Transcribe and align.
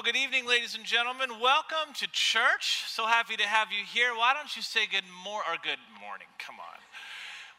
Well, 0.00 0.10
good 0.10 0.16
evening, 0.16 0.48
ladies 0.48 0.74
and 0.74 0.82
gentlemen. 0.82 1.28
Welcome 1.42 1.92
to 2.00 2.08
church. 2.08 2.88
So 2.88 3.04
happy 3.04 3.36
to 3.36 3.42
have 3.42 3.68
you 3.68 3.84
here. 3.84 4.16
Why 4.16 4.32
don't 4.32 4.56
you 4.56 4.62
say 4.62 4.88
good 4.90 5.04
more 5.22 5.44
or 5.44 5.60
good 5.62 5.76
morning? 6.00 6.26
Come 6.38 6.56
on. 6.56 6.80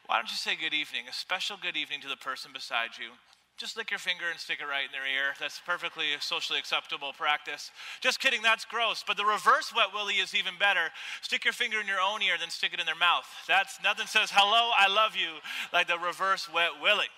Why 0.08 0.18
don't 0.18 0.32
you 0.32 0.42
say 0.42 0.58
good 0.58 0.74
evening? 0.74 1.06
A 1.08 1.14
special 1.14 1.56
good 1.62 1.78
evening 1.78 2.02
to 2.02 2.08
the 2.08 2.18
person 2.18 2.50
beside 2.52 2.98
you. 2.98 3.14
Just 3.62 3.78
lick 3.78 3.92
your 3.92 4.02
finger 4.02 4.26
and 4.32 4.40
stick 4.40 4.58
it 4.60 4.66
right 4.66 4.90
in 4.90 4.92
their 4.92 5.06
ear. 5.06 5.38
That's 5.40 5.62
perfectly 5.64 6.18
socially 6.20 6.58
acceptable 6.58 7.14
practice. 7.14 7.70
Just 8.02 8.20
kidding, 8.20 8.42
that's 8.42 8.66
gross. 8.66 9.04
But 9.06 9.18
the 9.18 9.26
reverse 9.26 9.70
wet 9.70 9.94
willy 9.94 10.16
is 10.16 10.34
even 10.34 10.58
better. 10.58 10.90
Stick 11.22 11.46
your 11.46 11.54
finger 11.54 11.80
in 11.80 11.86
your 11.86 12.02
own 12.02 12.24
ear, 12.24 12.42
then 12.42 12.50
stick 12.50 12.74
it 12.74 12.80
in 12.80 12.88
their 12.88 12.98
mouth. 12.98 13.30
That's 13.48 13.78
nothing 13.84 14.08
says 14.08 14.34
hello, 14.34 14.74
I 14.74 14.90
love 14.90 15.14
you, 15.14 15.46
like 15.72 15.86
the 15.86 16.00
reverse 16.00 16.50
wet 16.52 16.82
willy. 16.82 17.14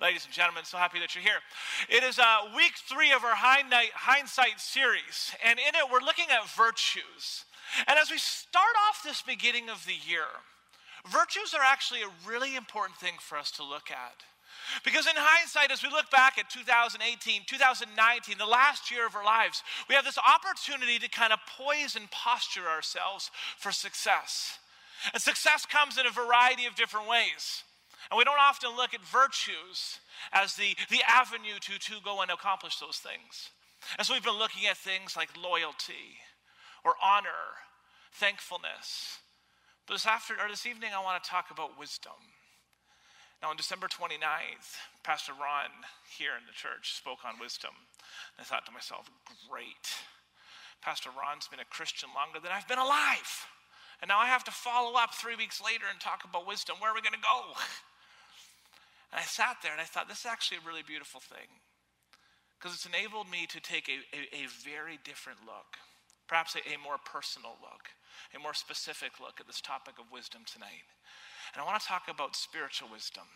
Ladies 0.00 0.24
and 0.24 0.34
gentlemen, 0.34 0.64
so 0.64 0.76
happy 0.76 0.98
that 0.98 1.14
you're 1.14 1.22
here. 1.22 1.38
It 1.88 2.02
is 2.02 2.18
uh, 2.18 2.50
week 2.56 2.72
three 2.88 3.12
of 3.12 3.22
our 3.22 3.36
hindsight 3.36 4.58
series, 4.58 5.32
and 5.44 5.58
in 5.58 5.74
it 5.74 5.86
we're 5.90 6.00
looking 6.00 6.26
at 6.34 6.50
virtues. 6.50 7.44
And 7.86 7.96
as 7.96 8.10
we 8.10 8.18
start 8.18 8.74
off 8.88 9.04
this 9.04 9.22
beginning 9.22 9.70
of 9.70 9.86
the 9.86 9.94
year, 9.94 10.26
virtues 11.10 11.54
are 11.54 11.62
actually 11.62 12.02
a 12.02 12.10
really 12.26 12.56
important 12.56 12.98
thing 12.98 13.14
for 13.20 13.38
us 13.38 13.52
to 13.52 13.62
look 13.62 13.90
at. 13.90 14.24
Because 14.84 15.06
in 15.06 15.14
hindsight, 15.14 15.70
as 15.70 15.82
we 15.82 15.90
look 15.90 16.10
back 16.10 16.38
at 16.38 16.50
2018, 16.50 17.42
2019, 17.46 18.38
the 18.38 18.46
last 18.46 18.90
year 18.90 19.06
of 19.06 19.14
our 19.14 19.24
lives, 19.24 19.62
we 19.88 19.94
have 19.94 20.04
this 20.04 20.18
opportunity 20.18 20.98
to 20.98 21.08
kind 21.08 21.32
of 21.32 21.38
poise 21.56 21.94
and 21.94 22.10
posture 22.10 22.66
ourselves 22.66 23.30
for 23.58 23.70
success. 23.70 24.58
And 25.12 25.22
success 25.22 25.66
comes 25.66 25.98
in 25.98 26.06
a 26.06 26.10
variety 26.10 26.66
of 26.66 26.74
different 26.74 27.08
ways. 27.08 27.62
And 28.14 28.18
we 28.22 28.30
don't 28.30 28.38
often 28.38 28.70
look 28.78 28.94
at 28.94 29.02
virtues 29.02 29.98
as 30.30 30.54
the, 30.54 30.78
the 30.86 31.02
avenue 31.02 31.58
to, 31.58 31.74
to 31.82 31.98
go 32.06 32.22
and 32.22 32.30
accomplish 32.30 32.78
those 32.78 33.02
things. 33.02 33.50
And 33.98 34.06
so 34.06 34.14
we've 34.14 34.22
been 34.22 34.38
looking 34.38 34.70
at 34.70 34.78
things 34.78 35.18
like 35.18 35.34
loyalty 35.34 36.22
or 36.86 36.94
honor, 37.02 37.58
thankfulness. 38.14 39.18
But 39.90 39.94
this, 39.94 40.06
after, 40.06 40.34
or 40.38 40.46
this 40.46 40.62
evening, 40.62 40.94
I 40.94 41.02
want 41.02 41.18
to 41.18 41.28
talk 41.28 41.50
about 41.50 41.74
wisdom. 41.74 42.14
Now, 43.42 43.50
on 43.50 43.58
December 43.58 43.90
29th, 43.90 44.78
Pastor 45.02 45.32
Ron 45.34 45.74
here 46.16 46.38
in 46.38 46.46
the 46.46 46.54
church 46.54 46.94
spoke 46.94 47.26
on 47.26 47.42
wisdom. 47.42 47.74
And 48.38 48.38
I 48.38 48.44
thought 48.46 48.64
to 48.66 48.70
myself, 48.70 49.10
great. 49.50 49.90
Pastor 50.86 51.10
Ron's 51.10 51.50
been 51.50 51.58
a 51.58 51.66
Christian 51.66 52.10
longer 52.14 52.38
than 52.38 52.54
I've 52.54 52.70
been 52.70 52.78
alive. 52.78 53.50
And 53.98 54.08
now 54.08 54.22
I 54.22 54.30
have 54.30 54.44
to 54.44 54.54
follow 54.54 54.94
up 54.94 55.18
three 55.18 55.34
weeks 55.34 55.58
later 55.58 55.90
and 55.90 55.98
talk 55.98 56.22
about 56.22 56.46
wisdom. 56.46 56.76
Where 56.78 56.92
are 56.92 56.94
we 56.94 57.02
going 57.02 57.18
to 57.18 57.18
go? 57.18 57.58
And 59.14 59.22
I 59.22 59.26
sat 59.30 59.62
there 59.62 59.70
and 59.70 59.80
I 59.80 59.86
thought, 59.86 60.08
this 60.10 60.26
is 60.26 60.26
actually 60.26 60.58
a 60.58 60.66
really 60.66 60.82
beautiful 60.82 61.20
thing 61.22 61.46
because 62.58 62.74
it's 62.74 62.90
enabled 62.90 63.30
me 63.30 63.46
to 63.46 63.60
take 63.62 63.86
a, 63.86 64.02
a, 64.10 64.42
a 64.42 64.50
very 64.66 64.98
different 65.06 65.38
look, 65.46 65.78
perhaps 66.26 66.58
a, 66.58 66.62
a, 66.66 66.82
more 66.82 66.98
personal 66.98 67.54
look, 67.62 67.94
a 68.34 68.42
more 68.42 68.54
specific 68.58 69.22
look 69.22 69.38
at 69.38 69.46
this 69.46 69.60
topic 69.60 70.02
of 70.02 70.10
wisdom 70.10 70.42
tonight. 70.42 70.82
And 71.54 71.62
I 71.62 71.64
want 71.64 71.80
to 71.80 71.86
talk 71.86 72.10
about 72.10 72.34
spiritual 72.34 72.90
wisdom, 72.90 73.30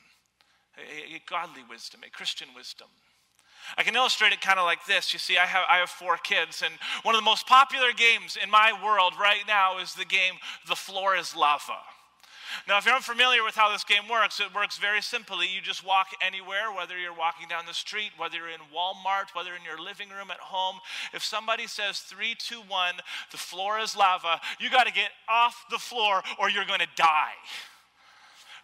a, 0.75 1.15
a 1.15 1.23
godly 1.31 1.63
wisdom, 1.71 2.01
a 2.03 2.11
Christian 2.11 2.49
wisdom. 2.57 2.89
I 3.77 3.85
can 3.85 3.95
illustrate 3.95 4.33
it 4.33 4.41
kind 4.41 4.59
of 4.59 4.65
like 4.65 4.85
this. 4.87 5.13
You 5.13 5.21
see, 5.21 5.39
I 5.39 5.47
have, 5.47 5.63
I 5.71 5.79
have 5.79 5.91
four 5.91 6.17
kids, 6.17 6.63
and 6.65 6.75
one 7.05 7.15
of 7.15 7.21
the 7.21 7.25
most 7.25 7.47
popular 7.47 7.93
games 7.95 8.37
in 8.43 8.51
my 8.51 8.75
world 8.83 9.13
right 9.15 9.47
now 9.47 9.79
is 9.79 9.95
the 9.95 10.05
game 10.05 10.35
The 10.67 10.75
Floor 10.75 11.15
is 11.15 11.37
Lava. 11.37 11.87
Now, 12.67 12.79
if 12.79 12.87
you're 12.87 12.95
unfamiliar 12.95 13.45
with 13.45 13.55
how 13.55 13.71
this 13.71 13.85
game 13.85 14.09
works, 14.11 14.41
it 14.41 14.55
works 14.55 14.79
very 14.79 15.03
simply. 15.03 15.47
You 15.49 15.61
just 15.61 15.85
walk 15.85 16.09
anywhere, 16.25 16.73
whether 16.75 16.99
you're 16.99 17.15
walking 17.15 17.49
down 17.49 17.67
the 17.67 17.75
street, 17.75 18.13
whether 18.17 18.37
you're 18.37 18.49
in 18.49 18.61
Walmart, 18.75 19.35
whether 19.35 19.55
in 19.55 19.63
your 19.65 19.81
living 19.81 20.09
room 20.09 20.31
at 20.31 20.41
home. 20.41 20.79
If 21.13 21.25
somebody 21.25 21.67
says 21.67 22.01
three, 22.01 22.35
two, 22.39 22.61
one, 22.69 22.95
the 23.31 23.37
floor 23.37 23.79
is 23.79 23.97
lava, 23.97 24.41
you 24.61 24.71
got 24.71 24.87
to 24.87 24.93
get 24.93 25.11
off 25.29 25.65
the 25.71 25.79
floor 25.79 26.23
or 26.39 26.51
you're 26.51 26.65
going 26.65 26.81
to 26.81 26.89
die. 26.97 27.35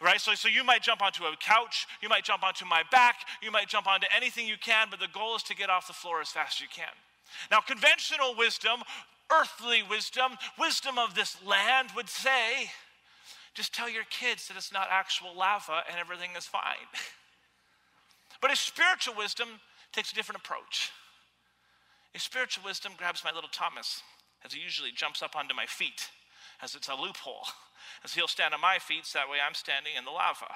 Right? 0.01 0.21
So, 0.21 0.35
so 0.35 0.49
you 0.49 0.65
might 0.65 0.83
jump 0.83 1.03
onto 1.03 1.25
a 1.25 1.37
couch, 1.39 1.87
you 2.03 2.09
might 2.09 2.25
jump 2.25 2.43
onto 2.43 2.65
my 2.65 2.83
back, 2.91 3.21
you 3.43 3.51
might 3.51 3.69
jump 3.69 3.87
onto 3.87 4.07
anything 4.15 4.47
you 4.47 4.57
can, 4.61 4.89
but 4.91 5.01
the 5.01 5.09
goal 5.09 5.37
is 5.37 5.43
to 5.45 5.57
get 5.57 5.71
off 5.71 5.87
the 5.87 5.93
floor 5.93 6.21
as 6.21 6.29
fast 6.29 6.59
as 6.59 6.61
you 6.61 6.69
can. 6.75 6.93
Now, 7.51 7.61
conventional 7.61 8.35
wisdom, 8.37 8.83
earthly 9.33 9.83
wisdom, 9.83 10.33
wisdom 10.59 10.99
of 10.99 11.15
this 11.15 11.37
land 11.45 11.91
would 11.97 12.09
say, 12.09 12.71
just 13.55 13.73
tell 13.73 13.89
your 13.89 14.05
kids 14.11 14.49
that 14.49 14.57
it's 14.57 14.73
not 14.73 14.89
actual 14.91 15.35
lava 15.37 15.83
and 15.89 15.99
everything 15.99 16.31
is 16.37 16.45
fine. 16.45 16.91
but 18.41 18.53
a 18.53 18.57
spiritual 18.57 19.15
wisdom 19.17 19.49
takes 19.93 20.13
a 20.13 20.15
different 20.15 20.41
approach. 20.41 20.91
A 22.15 22.19
spiritual 22.19 22.65
wisdom 22.65 22.93
grabs 22.97 23.25
my 23.25 23.33
little 23.33 23.51
Thomas 23.51 24.03
as 24.45 24.53
he 24.53 24.61
usually 24.61 24.93
jumps 24.93 25.23
up 25.23 25.37
onto 25.37 25.55
my 25.55 25.67
feet, 25.67 26.11
as 26.63 26.75
it's 26.75 26.89
a 26.89 26.95
loophole. 26.95 27.47
As 28.03 28.15
he'll 28.15 28.29
stand 28.29 28.55
on 28.55 28.61
my 28.61 28.79
feet, 28.79 29.07
so 29.07 29.19
that 29.19 29.31
way 29.31 29.39
I'm 29.47 29.55
standing 29.55 29.93
in 29.97 30.05
the 30.05 30.11
lava. 30.11 30.49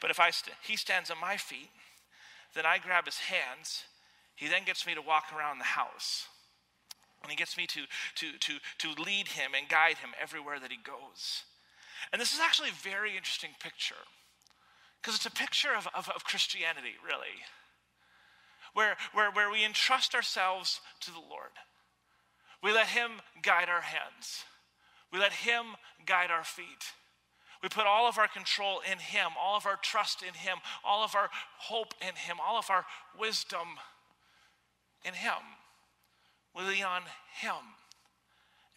But 0.00 0.10
if 0.10 0.18
I 0.18 0.30
st- 0.30 0.56
he 0.62 0.76
stands 0.76 1.10
on 1.10 1.20
my 1.20 1.36
feet, 1.36 1.70
then 2.54 2.66
I 2.66 2.78
grab 2.78 3.04
his 3.04 3.18
hands. 3.18 3.84
He 4.34 4.48
then 4.48 4.64
gets 4.64 4.86
me 4.86 4.94
to 4.94 5.02
walk 5.02 5.32
around 5.34 5.58
the 5.58 5.64
house. 5.64 6.26
And 7.22 7.30
he 7.30 7.36
gets 7.36 7.56
me 7.56 7.66
to, 7.68 7.82
to, 8.16 8.38
to, 8.38 8.58
to 8.78 9.02
lead 9.02 9.28
him 9.28 9.52
and 9.56 9.68
guide 9.68 9.98
him 9.98 10.10
everywhere 10.20 10.58
that 10.60 10.70
he 10.70 10.76
goes. 10.76 11.44
And 12.12 12.20
this 12.20 12.34
is 12.34 12.40
actually 12.40 12.70
a 12.70 12.88
very 12.88 13.16
interesting 13.16 13.50
picture 13.60 13.94
because 15.00 15.16
it's 15.16 15.26
a 15.26 15.30
picture 15.30 15.74
of, 15.76 15.86
of, 15.94 16.08
of, 16.14 16.24
Christianity, 16.24 16.94
really, 17.04 17.44
where, 18.72 18.96
where, 19.12 19.30
where 19.30 19.50
we 19.50 19.64
entrust 19.64 20.14
ourselves 20.14 20.80
to 21.00 21.10
the 21.10 21.18
Lord. 21.18 21.52
We 22.62 22.72
let 22.72 22.86
Him 22.86 23.20
guide 23.42 23.68
our 23.68 23.82
hands, 23.82 24.44
we 25.12 25.18
let 25.18 25.32
Him 25.32 25.76
guide 26.06 26.30
our 26.30 26.44
feet. 26.44 26.92
We 27.62 27.70
put 27.70 27.86
all 27.86 28.06
of 28.06 28.18
our 28.18 28.28
control 28.28 28.82
in 28.90 28.98
Him, 28.98 29.30
all 29.40 29.56
of 29.56 29.64
our 29.64 29.76
trust 29.76 30.22
in 30.22 30.34
Him, 30.34 30.58
all 30.84 31.02
of 31.02 31.14
our 31.14 31.30
hope 31.58 31.94
in 32.02 32.14
Him, 32.14 32.36
all 32.44 32.58
of 32.58 32.68
our 32.68 32.84
wisdom 33.18 33.78
in 35.02 35.14
Him. 35.14 35.32
We 36.54 36.62
lean 36.62 36.84
on 36.84 37.02
Him. 37.40 37.56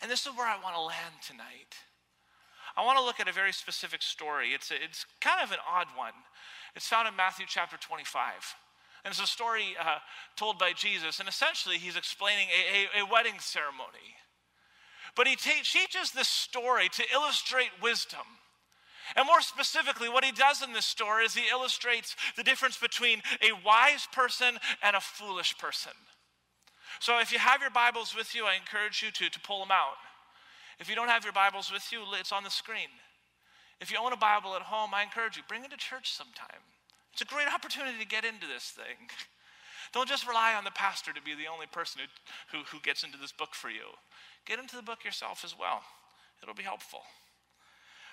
And 0.01 0.09
this 0.09 0.25
is 0.25 0.35
where 0.37 0.47
I 0.47 0.61
want 0.63 0.75
to 0.75 0.81
land 0.81 1.15
tonight. 1.25 1.75
I 2.77 2.85
want 2.85 2.99
to 2.99 3.03
look 3.03 3.19
at 3.19 3.27
a 3.27 3.33
very 3.33 3.51
specific 3.51 4.03
story. 4.03 4.49
It's, 4.53 4.71
it's 4.71 5.05
kind 5.19 5.41
of 5.43 5.51
an 5.51 5.57
odd 5.67 5.87
one. 5.95 6.13
It's 6.75 6.87
found 6.87 7.07
in 7.07 7.15
Matthew 7.15 7.47
chapter 7.49 7.75
25. 7.75 8.23
And 9.03 9.11
it's 9.11 9.21
a 9.21 9.25
story 9.25 9.75
uh, 9.79 9.97
told 10.35 10.59
by 10.59 10.73
Jesus. 10.73 11.19
And 11.19 11.27
essentially, 11.27 11.77
he's 11.77 11.97
explaining 11.97 12.47
a, 12.49 12.99
a, 12.99 13.03
a 13.03 13.11
wedding 13.11 13.39
ceremony. 13.39 14.15
But 15.15 15.27
he 15.27 15.35
te- 15.35 15.63
teaches 15.63 16.11
this 16.11 16.27
story 16.27 16.87
to 16.89 17.03
illustrate 17.11 17.71
wisdom. 17.81 18.27
And 19.15 19.25
more 19.25 19.41
specifically, 19.41 20.09
what 20.09 20.25
he 20.25 20.31
does 20.31 20.61
in 20.61 20.73
this 20.73 20.85
story 20.85 21.25
is 21.25 21.33
he 21.33 21.49
illustrates 21.49 22.15
the 22.35 22.43
difference 22.43 22.77
between 22.77 23.23
a 23.41 23.65
wise 23.65 24.07
person 24.13 24.59
and 24.83 24.95
a 24.95 25.01
foolish 25.01 25.57
person. 25.57 25.93
So 26.99 27.19
if 27.19 27.31
you 27.31 27.39
have 27.39 27.61
your 27.61 27.69
Bibles 27.69 28.15
with 28.15 28.35
you, 28.35 28.45
I 28.45 28.55
encourage 28.55 29.01
you 29.01 29.11
to, 29.11 29.29
to 29.29 29.39
pull 29.39 29.59
them 29.59 29.71
out. 29.71 29.95
If 30.79 30.89
you 30.89 30.95
don't 30.95 31.09
have 31.09 31.23
your 31.23 31.33
Bibles 31.33 31.71
with 31.71 31.91
you, 31.91 32.01
it's 32.19 32.31
on 32.31 32.43
the 32.43 32.49
screen. 32.49 32.89
If 33.81 33.91
you 33.91 33.97
own 33.97 34.13
a 34.13 34.17
Bible 34.17 34.55
at 34.55 34.61
home, 34.61 34.93
I 34.93 35.03
encourage 35.03 35.37
you, 35.37 35.43
bring 35.47 35.63
it 35.63 35.71
to 35.71 35.77
church 35.77 36.11
sometime. 36.11 36.61
It's 37.13 37.21
a 37.21 37.25
great 37.25 37.47
opportunity 37.51 37.97
to 37.99 38.05
get 38.05 38.25
into 38.25 38.45
this 38.45 38.69
thing. 38.69 39.09
Don't 39.93 40.09
just 40.09 40.27
rely 40.27 40.53
on 40.53 40.63
the 40.63 40.71
pastor 40.71 41.13
to 41.13 41.21
be 41.21 41.33
the 41.33 41.47
only 41.51 41.65
person 41.65 42.01
who, 42.01 42.57
who, 42.57 42.63
who 42.65 42.79
gets 42.81 43.03
into 43.03 43.17
this 43.17 43.31
book 43.31 43.55
for 43.55 43.69
you. 43.69 43.95
Get 44.45 44.59
into 44.59 44.75
the 44.75 44.81
book 44.81 45.03
yourself 45.03 45.43
as 45.43 45.55
well, 45.57 45.81
it'll 46.41 46.55
be 46.55 46.63
helpful. 46.63 47.01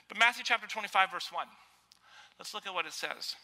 But 0.08 0.19
Matthew 0.19 0.44
chapter 0.44 0.66
25, 0.66 1.11
verse 1.11 1.32
1, 1.32 1.46
let's 2.38 2.55
look 2.55 2.66
at 2.66 2.75
what 2.75 2.87
it 2.87 2.93
says. 2.93 3.37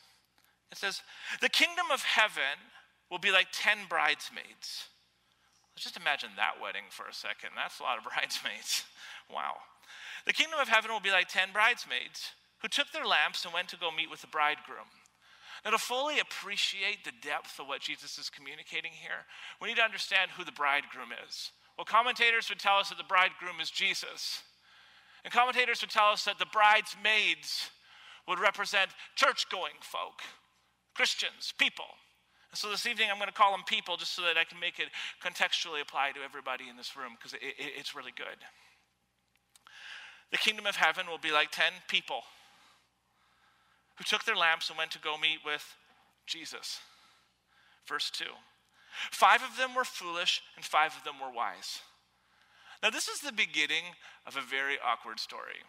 It 0.70 0.78
says, 0.78 1.02
The 1.40 1.48
kingdom 1.48 1.86
of 1.92 2.02
heaven 2.02 2.70
will 3.10 3.18
be 3.18 3.32
like 3.32 3.48
ten 3.52 3.78
bridesmaids 3.88 4.88
Let's 4.99 4.99
just 5.80 5.96
imagine 5.96 6.30
that 6.36 6.60
wedding 6.60 6.84
for 6.90 7.06
a 7.06 7.14
second. 7.14 7.50
That's 7.56 7.80
a 7.80 7.82
lot 7.82 7.98
of 7.98 8.04
bridesmaids. 8.10 8.84
Wow. 9.32 9.56
The 10.26 10.32
kingdom 10.32 10.60
of 10.60 10.68
heaven 10.68 10.92
will 10.92 11.00
be 11.00 11.10
like 11.10 11.28
10 11.28 11.52
bridesmaids 11.52 12.36
who 12.60 12.68
took 12.68 12.92
their 12.92 13.06
lamps 13.06 13.44
and 13.44 13.54
went 13.54 13.68
to 13.68 13.80
go 13.80 13.90
meet 13.90 14.10
with 14.10 14.20
the 14.20 14.28
bridegroom. 14.28 14.92
Now, 15.64 15.72
to 15.72 15.78
fully 15.78 16.20
appreciate 16.20 17.04
the 17.04 17.12
depth 17.20 17.58
of 17.58 17.68
what 17.68 17.80
Jesus 17.80 18.16
is 18.18 18.30
communicating 18.30 18.92
here, 18.92 19.28
we 19.60 19.68
need 19.68 19.76
to 19.76 19.84
understand 19.84 20.30
who 20.32 20.44
the 20.44 20.52
bridegroom 20.52 21.10
is. 21.26 21.52
Well, 21.76 21.84
commentators 21.84 22.48
would 22.48 22.58
tell 22.58 22.76
us 22.76 22.88
that 22.88 22.98
the 22.98 23.04
bridegroom 23.04 23.60
is 23.60 23.70
Jesus. 23.70 24.42
And 25.24 25.32
commentators 25.32 25.80
would 25.82 25.90
tell 25.90 26.12
us 26.12 26.24
that 26.24 26.38
the 26.38 26.46
bridesmaids 26.46 27.70
would 28.26 28.38
represent 28.38 28.90
church 29.16 29.48
going 29.50 29.74
folk, 29.82 30.20
Christians, 30.94 31.52
people. 31.58 31.84
So 32.52 32.68
this 32.68 32.84
evening, 32.84 33.08
I'm 33.10 33.18
going 33.18 33.28
to 33.28 33.34
call 33.34 33.52
them 33.52 33.62
people 33.64 33.96
just 33.96 34.14
so 34.14 34.22
that 34.22 34.36
I 34.36 34.44
can 34.44 34.58
make 34.58 34.80
it 34.80 34.88
contextually 35.22 35.80
apply 35.80 36.12
to 36.12 36.20
everybody 36.24 36.68
in 36.68 36.76
this 36.76 36.96
room 36.96 37.12
because 37.16 37.34
it, 37.34 37.42
it, 37.42 37.72
it's 37.78 37.94
really 37.94 38.12
good. 38.16 38.42
The 40.32 40.38
kingdom 40.38 40.66
of 40.66 40.76
heaven 40.76 41.06
will 41.08 41.18
be 41.18 41.32
like 41.32 41.50
10 41.52 41.72
people 41.88 42.22
who 43.96 44.04
took 44.04 44.24
their 44.24 44.36
lamps 44.36 44.68
and 44.68 44.78
went 44.78 44.90
to 44.92 44.98
go 44.98 45.16
meet 45.16 45.38
with 45.44 45.64
Jesus. 46.26 46.80
Verse 47.86 48.10
2. 48.10 48.24
Five 49.10 49.42
of 49.42 49.56
them 49.56 49.74
were 49.74 49.84
foolish, 49.84 50.42
and 50.56 50.64
five 50.64 50.94
of 50.96 51.04
them 51.04 51.14
were 51.20 51.34
wise. 51.34 51.80
Now, 52.82 52.90
this 52.90 53.08
is 53.08 53.20
the 53.20 53.32
beginning 53.32 53.84
of 54.26 54.36
a 54.36 54.40
very 54.40 54.76
awkward 54.84 55.20
story. 55.20 55.62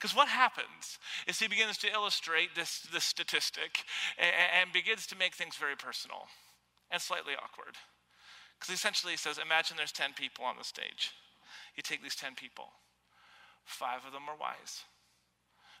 Because 0.00 0.16
what 0.16 0.28
happens 0.28 0.96
is 1.26 1.38
he 1.38 1.46
begins 1.46 1.76
to 1.78 1.92
illustrate 1.92 2.54
this, 2.56 2.80
this 2.90 3.04
statistic 3.04 3.84
and, 4.16 4.32
and 4.62 4.72
begins 4.72 5.06
to 5.08 5.16
make 5.16 5.34
things 5.34 5.56
very 5.56 5.76
personal 5.76 6.24
and 6.90 7.02
slightly 7.02 7.34
awkward. 7.34 7.76
Because 8.58 8.74
essentially 8.74 9.12
he 9.12 9.18
says, 9.18 9.36
Imagine 9.36 9.76
there's 9.76 9.92
10 9.92 10.14
people 10.16 10.46
on 10.46 10.56
the 10.56 10.64
stage. 10.64 11.12
You 11.76 11.82
take 11.82 12.02
these 12.02 12.16
10 12.16 12.34
people, 12.34 12.72
five 13.66 14.06
of 14.06 14.12
them 14.12 14.22
are 14.28 14.40
wise, 14.40 14.84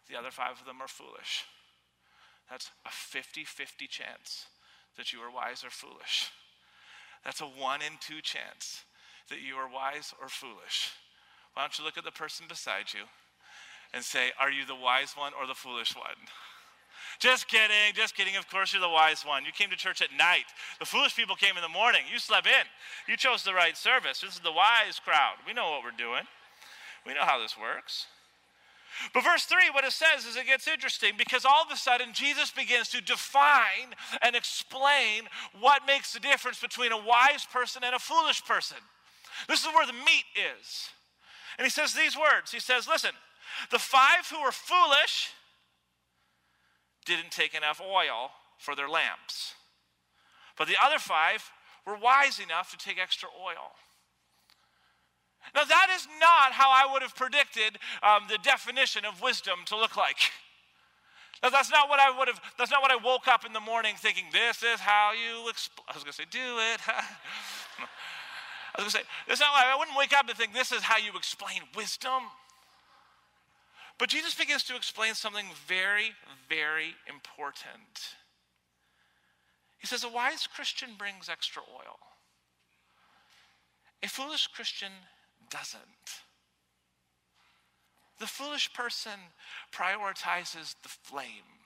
the 0.08 0.18
other 0.18 0.30
five 0.30 0.60
of 0.60 0.66
them 0.66 0.82
are 0.82 0.88
foolish. 0.88 1.44
That's 2.50 2.70
a 2.84 2.90
50 2.90 3.44
50 3.44 3.86
chance 3.86 4.46
that 4.98 5.14
you 5.14 5.20
are 5.20 5.30
wise 5.30 5.64
or 5.64 5.70
foolish. 5.70 6.30
That's 7.24 7.40
a 7.40 7.44
one 7.44 7.80
in 7.80 7.96
two 8.00 8.20
chance 8.20 8.84
that 9.30 9.40
you 9.40 9.54
are 9.54 9.68
wise 9.68 10.12
or 10.20 10.28
foolish. 10.28 10.90
Why 11.54 11.62
don't 11.62 11.78
you 11.78 11.84
look 11.84 11.96
at 11.96 12.04
the 12.04 12.10
person 12.10 12.46
beside 12.48 12.92
you 12.92 13.08
and 13.92 14.04
say, 14.04 14.30
Are 14.38 14.50
you 14.50 14.64
the 14.66 14.74
wise 14.74 15.14
one 15.16 15.32
or 15.38 15.46
the 15.46 15.54
foolish 15.54 15.96
one? 15.96 16.16
Just 17.18 17.48
kidding, 17.48 17.92
just 17.94 18.16
kidding. 18.16 18.36
Of 18.36 18.48
course, 18.48 18.72
you're 18.72 18.80
the 18.80 18.88
wise 18.88 19.26
one. 19.26 19.44
You 19.44 19.52
came 19.52 19.68
to 19.70 19.76
church 19.76 20.00
at 20.00 20.08
night. 20.16 20.46
The 20.78 20.86
foolish 20.86 21.14
people 21.14 21.36
came 21.36 21.56
in 21.56 21.62
the 21.62 21.68
morning. 21.68 22.02
You 22.10 22.18
slept 22.18 22.46
in. 22.46 22.64
You 23.06 23.16
chose 23.16 23.42
the 23.42 23.52
right 23.52 23.76
service. 23.76 24.20
This 24.20 24.34
is 24.34 24.40
the 24.40 24.52
wise 24.52 24.98
crowd. 24.98 25.34
We 25.46 25.52
know 25.52 25.70
what 25.70 25.84
we're 25.84 25.96
doing, 25.96 26.24
we 27.06 27.14
know 27.14 27.24
how 27.24 27.40
this 27.40 27.56
works. 27.58 28.06
But 29.14 29.24
verse 29.24 29.44
3, 29.44 29.70
what 29.72 29.84
it 29.84 29.92
says 29.92 30.26
is 30.26 30.36
it 30.36 30.46
gets 30.46 30.66
interesting 30.66 31.12
because 31.16 31.44
all 31.44 31.62
of 31.62 31.70
a 31.72 31.76
sudden 31.76 32.08
Jesus 32.12 32.50
begins 32.50 32.88
to 32.88 33.00
define 33.00 33.94
and 34.20 34.34
explain 34.34 35.28
what 35.60 35.86
makes 35.86 36.12
the 36.12 36.20
difference 36.20 36.60
between 36.60 36.92
a 36.92 36.98
wise 36.98 37.46
person 37.50 37.82
and 37.84 37.94
a 37.94 37.98
foolish 37.98 38.44
person. 38.44 38.78
This 39.48 39.60
is 39.60 39.66
where 39.66 39.86
the 39.86 39.92
meat 39.92 40.26
is. 40.34 40.90
And 41.58 41.64
he 41.64 41.70
says 41.70 41.94
these 41.94 42.16
words 42.16 42.50
He 42.50 42.60
says, 42.60 42.88
Listen, 42.88 43.12
the 43.70 43.78
five 43.78 44.28
who 44.30 44.42
were 44.42 44.52
foolish 44.52 45.30
didn't 47.04 47.30
take 47.30 47.54
enough 47.54 47.80
oil 47.80 48.30
for 48.58 48.74
their 48.74 48.88
lamps, 48.88 49.54
but 50.56 50.68
the 50.68 50.76
other 50.82 50.98
five 50.98 51.50
were 51.86 51.96
wise 51.96 52.38
enough 52.38 52.70
to 52.70 52.76
take 52.76 52.98
extra 53.00 53.28
oil. 53.28 53.72
Now, 55.54 55.64
that 55.64 55.88
is 55.94 56.06
not 56.20 56.52
how 56.52 56.70
I 56.70 56.92
would 56.92 57.02
have 57.02 57.16
predicted 57.16 57.78
um, 58.02 58.24
the 58.28 58.38
definition 58.42 59.04
of 59.04 59.20
wisdom 59.22 59.60
to 59.66 59.76
look 59.76 59.96
like. 59.96 60.18
Now, 61.42 61.48
that's 61.48 61.70
not 61.70 61.88
what 61.88 61.98
I 61.98 62.16
would 62.16 62.28
have, 62.28 62.40
that's 62.58 62.70
not 62.70 62.82
what 62.82 62.90
I 62.92 62.96
woke 62.96 63.26
up 63.26 63.46
in 63.46 63.52
the 63.52 63.60
morning 63.60 63.94
thinking, 63.96 64.24
this 64.32 64.62
is 64.62 64.78
how 64.78 65.12
you 65.12 65.48
explain. 65.48 65.86
I 65.88 65.96
was 65.96 66.04
going 66.04 66.12
to 66.12 66.18
say, 66.18 66.28
do 66.30 66.38
it. 66.38 66.80
I 68.76 68.82
was 68.82 68.84
going 68.84 68.90
to 68.90 68.96
say, 68.98 69.04
that's 69.26 69.40
not 69.40 69.48
I 69.54 69.76
wouldn't 69.76 69.96
wake 69.96 70.12
up 70.12 70.28
and 70.28 70.36
think, 70.36 70.52
this 70.52 70.70
is 70.70 70.82
how 70.82 70.98
you 70.98 71.16
explain 71.16 71.62
wisdom. 71.74 72.28
But 74.00 74.08
Jesus 74.08 74.34
begins 74.34 74.62
to 74.64 74.76
explain 74.76 75.14
something 75.14 75.44
very, 75.66 76.12
very 76.48 76.94
important. 77.06 78.16
He 79.78 79.86
says, 79.86 80.04
a 80.04 80.08
wise 80.08 80.46
Christian 80.46 80.90
brings 80.96 81.28
extra 81.28 81.60
oil. 81.70 81.98
A 84.02 84.08
foolish 84.08 84.46
Christian 84.46 84.90
doesn't. 85.50 85.82
The 88.18 88.26
foolish 88.26 88.72
person 88.72 89.20
prioritizes 89.70 90.76
the 90.82 90.88
flame. 90.88 91.60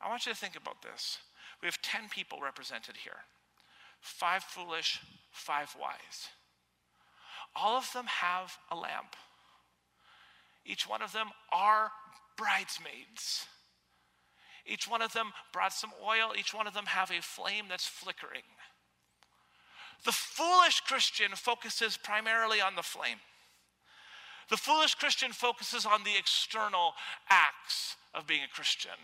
I 0.00 0.08
want 0.08 0.24
you 0.24 0.32
to 0.32 0.38
think 0.38 0.56
about 0.56 0.80
this. 0.80 1.18
We 1.60 1.66
have 1.66 1.82
10 1.82 2.08
people 2.08 2.38
represented 2.42 2.96
here 2.96 3.24
five 4.00 4.42
foolish, 4.42 5.00
five 5.32 5.76
wise. 5.78 6.28
All 7.54 7.76
of 7.76 7.92
them 7.92 8.06
have 8.06 8.56
a 8.70 8.76
lamp. 8.76 9.14
Each 10.68 10.86
one 10.86 11.00
of 11.00 11.12
them 11.12 11.28
are 11.50 11.90
bridesmaids. 12.36 13.46
Each 14.66 14.86
one 14.86 15.00
of 15.00 15.14
them 15.14 15.32
brought 15.50 15.72
some 15.72 15.92
oil. 16.04 16.34
Each 16.38 16.52
one 16.52 16.66
of 16.66 16.74
them 16.74 16.86
have 16.86 17.10
a 17.10 17.22
flame 17.22 17.64
that's 17.70 17.86
flickering. 17.86 18.42
The 20.04 20.12
foolish 20.12 20.80
Christian 20.80 21.32
focuses 21.34 21.96
primarily 21.96 22.60
on 22.60 22.76
the 22.76 22.82
flame. 22.82 23.18
The 24.50 24.58
foolish 24.58 24.94
Christian 24.94 25.32
focuses 25.32 25.86
on 25.86 26.04
the 26.04 26.16
external 26.18 26.92
acts 27.28 27.96
of 28.14 28.26
being 28.26 28.42
a 28.42 28.54
Christian, 28.54 28.98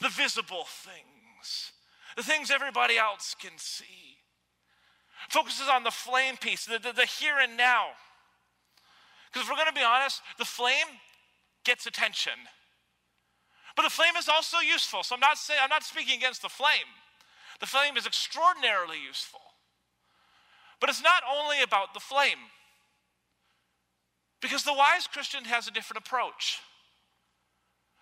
the 0.00 0.08
visible 0.08 0.64
things, 0.68 1.72
the 2.16 2.22
things 2.22 2.50
everybody 2.50 2.96
else 2.96 3.34
can 3.40 3.58
see. 3.58 4.18
Focuses 5.28 5.68
on 5.68 5.84
the 5.84 5.90
flame 5.90 6.36
piece, 6.36 6.66
the, 6.66 6.78
the, 6.78 6.92
the 6.92 7.06
here 7.06 7.36
and 7.40 7.56
now. 7.56 7.86
Because 9.34 9.46
if 9.46 9.50
we're 9.50 9.56
going 9.56 9.66
to 9.66 9.74
be 9.74 9.82
honest, 9.82 10.22
the 10.38 10.44
flame 10.44 10.86
gets 11.64 11.86
attention. 11.86 12.38
But 13.74 13.82
the 13.82 13.90
flame 13.90 14.14
is 14.16 14.28
also 14.28 14.58
useful. 14.58 15.02
So 15.02 15.16
I'm 15.16 15.20
not 15.20 15.38
saying 15.38 15.58
I'm 15.60 15.70
not 15.70 15.82
speaking 15.82 16.16
against 16.16 16.42
the 16.42 16.48
flame. 16.48 16.86
The 17.58 17.66
flame 17.66 17.96
is 17.96 18.06
extraordinarily 18.06 18.98
useful. 19.04 19.40
But 20.80 20.88
it's 20.88 21.02
not 21.02 21.24
only 21.28 21.62
about 21.62 21.94
the 21.94 22.00
flame. 22.00 22.38
Because 24.40 24.62
the 24.62 24.72
wise 24.72 25.08
Christian 25.08 25.44
has 25.46 25.66
a 25.66 25.72
different 25.72 26.06
approach. 26.06 26.60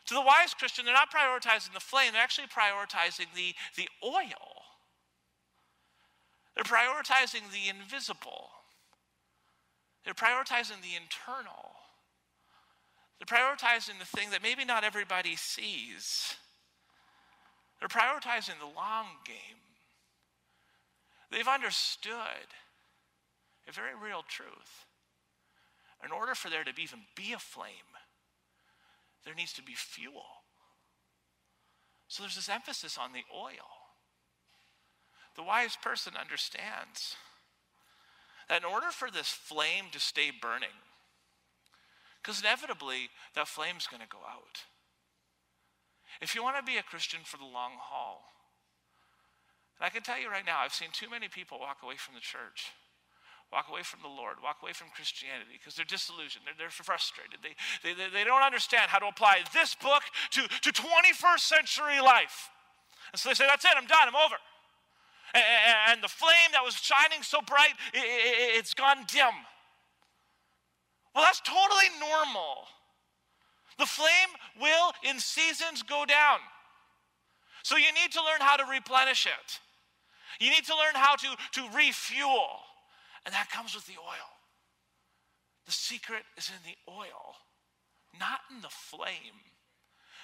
To 0.09 0.15
the 0.15 0.21
wise 0.21 0.53
Christian, 0.53 0.85
they're 0.85 0.93
not 0.93 1.11
prioritizing 1.11 1.73
the 1.73 1.81
flame, 1.81 2.13
they're 2.13 2.23
actually 2.23 2.49
prioritizing 2.49 3.33
the, 3.35 3.55
the 3.77 3.89
oil. 4.05 4.67
They're 6.55 6.65
prioritizing 6.65 7.49
the 7.53 7.71
invisible. 7.71 8.51
They're 10.05 10.15
prioritizing 10.15 10.83
the 10.83 10.97
internal. 10.97 11.77
They're 13.19 13.39
prioritizing 13.39 13.99
the 13.99 14.05
thing 14.05 14.31
that 14.31 14.43
maybe 14.43 14.65
not 14.65 14.85
everybody 14.85 15.37
sees. 15.37 16.35
They're 17.79 17.89
prioritizing 17.89 18.59
the 18.59 18.67
long 18.77 19.07
game. 19.25 19.63
They've 21.31 21.49
understood 21.49 22.51
a 23.69 23.73
very 23.73 23.95
real 23.95 24.25
truth. 24.29 24.87
In 26.05 26.11
order 26.11 26.35
for 26.35 26.51
there 26.51 26.65
to 26.65 26.73
even 26.81 27.01
be 27.15 27.33
a 27.33 27.39
flame, 27.39 27.97
there 29.25 29.35
needs 29.35 29.53
to 29.55 29.63
be 29.63 29.75
fuel. 29.75 30.25
So 32.09 32.23
there's 32.23 32.35
this 32.35 32.49
emphasis 32.49 32.99
on 32.99 33.13
the 33.13 33.23
oil. 33.35 33.71
The 35.37 35.43
wise 35.43 35.77
person 35.81 36.15
understands 36.21 37.17
in 38.57 38.65
order 38.65 38.91
for 38.91 39.11
this 39.11 39.29
flame 39.29 39.87
to 39.93 40.01
stay 40.01 40.31
burning, 40.31 40.77
because 42.23 42.41
inevitably 42.41 43.09
that 43.35 43.49
flame's 43.49 43.87
going 43.87 44.03
to 44.03 44.09
go 44.09 44.19
out. 44.29 44.65
If 46.21 46.35
you 46.35 46.43
want 46.43 46.57
to 46.59 46.63
be 46.63 46.77
a 46.77 46.83
Christian 46.83 47.21
for 47.25 47.37
the 47.37 47.45
long 47.45 47.73
haul, 47.79 48.23
and 49.79 49.87
I 49.87 49.91
can 49.91 50.03
tell 50.03 50.21
you 50.21 50.29
right 50.29 50.47
now, 50.47 50.61
I've 50.61 50.75
seen 50.75 50.89
too 50.93 51.11
many 51.11 51.29
people 51.29 51.59
walk 51.59 51.79
away 51.83 51.97
from 51.97 52.15
the 52.15 52.21
church 52.21 52.71
walk 53.53 53.69
away 53.69 53.85
from 53.85 54.01
the 54.01 54.09
Lord, 54.09 54.41
walk 54.43 54.65
away 54.65 54.73
from 54.73 54.89
Christianity 54.97 55.61
because 55.61 55.77
they're 55.77 55.85
disillusioned, 55.85 56.49
they're, 56.49 56.57
they're 56.57 56.73
frustrated. 56.73 57.45
They, 57.45 57.53
they, 57.85 57.93
they 58.09 58.25
don't 58.25 58.43
understand 58.43 58.89
how 58.89 58.99
to 58.99 59.07
apply 59.07 59.45
this 59.53 59.77
book 59.77 60.03
to, 60.33 60.49
to 60.49 60.73
21st 60.73 61.45
century 61.45 62.01
life. 62.01 62.49
And 63.13 63.21
so 63.21 63.29
they 63.29 63.37
say, 63.37 63.47
That's 63.47 63.65
it, 63.65 63.77
I'm 63.77 63.87
done, 63.87 64.09
I'm 64.09 64.17
over. 64.17 64.41
And, 65.35 66.03
the 66.03 66.09
flame 66.09 66.53
that 66.53 66.65
was 66.65 66.75
shining 66.75 67.23
so 67.23 67.41
bright, 67.47 67.73
it, 67.95 67.99
it, 67.99 68.59
it's 68.59 68.75
gone 68.75 69.05
dim. 69.09 69.33
Well, 71.15 71.25
that's 71.25 71.41
totally 71.41 71.89
normal. 72.01 72.67
The 73.79 73.87
flame 73.87 74.29
will, 74.61 74.93
in 75.09 75.19
seasons, 75.19 75.83
go 75.83 76.05
down. 76.07 76.39
So 77.63 77.77
you 77.77 77.93
need 77.93 78.13
to 78.13 78.21
learn 78.21 78.41
how 78.41 78.57
to 78.57 78.65
replenish 78.65 79.27
it. 79.27 79.61
You 80.41 80.51
need 80.51 80.65
to 80.67 80.75
learn 80.75 80.95
how 80.95 81.17
to, 81.17 81.29
to 81.53 81.77
refuel. 81.77 82.61
And 83.25 83.35
that 83.35 83.51
comes 83.51 83.75
with 83.75 83.87
the 83.87 83.99
oil. 84.01 84.29
The 85.67 85.73
secret 85.73 86.25
is 86.37 86.51
in 86.51 86.71
the 86.71 86.77
oil, 86.91 87.37
not 88.19 88.41
in 88.51 88.61
the 88.63 88.69
flame. 88.69 89.39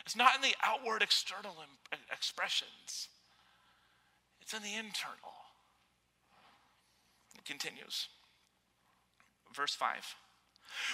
It's 0.05 0.17
not 0.17 0.35
in 0.35 0.43
the 0.43 0.55
outward 0.63 1.03
external 1.03 1.55
expressions, 2.11 3.09
it's 4.49 4.57
in 4.57 4.63
the 4.63 4.79
internal. 4.79 5.37
It 7.37 7.45
continues. 7.45 8.09
Verse 9.55 9.75
5. 9.75 10.17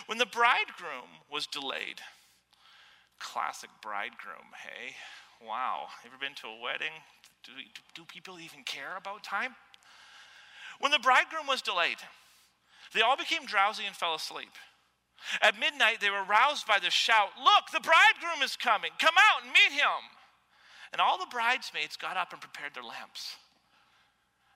When 0.07 0.19
the 0.19 0.27
bridegroom 0.27 1.23
was 1.31 1.47
delayed, 1.47 2.03
classic 3.21 3.71
bridegroom, 3.81 4.51
hey? 4.59 4.97
Wow. 5.41 5.87
Ever 6.05 6.17
been 6.19 6.35
to 6.43 6.49
a 6.49 6.61
wedding? 6.61 6.99
Do, 7.45 7.53
do 7.95 8.03
people 8.05 8.41
even 8.41 8.65
care 8.65 8.97
about 8.97 9.23
time? 9.23 9.55
When 10.81 10.91
the 10.91 10.99
bridegroom 10.99 11.47
was 11.47 11.63
delayed, 11.63 11.99
they 12.93 13.03
all 13.03 13.17
became 13.17 13.47
drowsy 13.47 13.85
and 13.87 13.95
fell 13.95 14.17
asleep. 14.17 14.51
At 15.41 15.61
midnight, 15.61 16.01
they 16.01 16.11
were 16.11 16.25
roused 16.25 16.67
by 16.67 16.81
the 16.81 16.91
shout 16.91 17.31
Look, 17.39 17.71
the 17.73 17.79
bridegroom 17.79 18.43
is 18.43 18.57
coming! 18.57 18.91
Come 18.99 19.15
out 19.15 19.45
and 19.45 19.53
meet 19.53 19.79
him! 19.79 20.11
And 20.93 21.01
all 21.01 21.19
the 21.19 21.31
bridesmaids 21.31 21.97
got 21.97 22.17
up 22.17 22.33
and 22.33 22.41
prepared 22.41 22.75
their 22.75 22.83
lamps. 22.83 23.37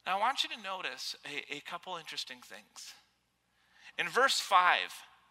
Now, 0.09 0.17
I 0.17 0.21
want 0.21 0.43
you 0.43 0.49
to 0.49 0.63
notice 0.63 1.15
a, 1.27 1.57
a 1.57 1.61
couple 1.61 1.95
interesting 1.99 2.39
things. 2.41 2.95
In 3.99 4.09
verse 4.09 4.41
5, 4.41 4.79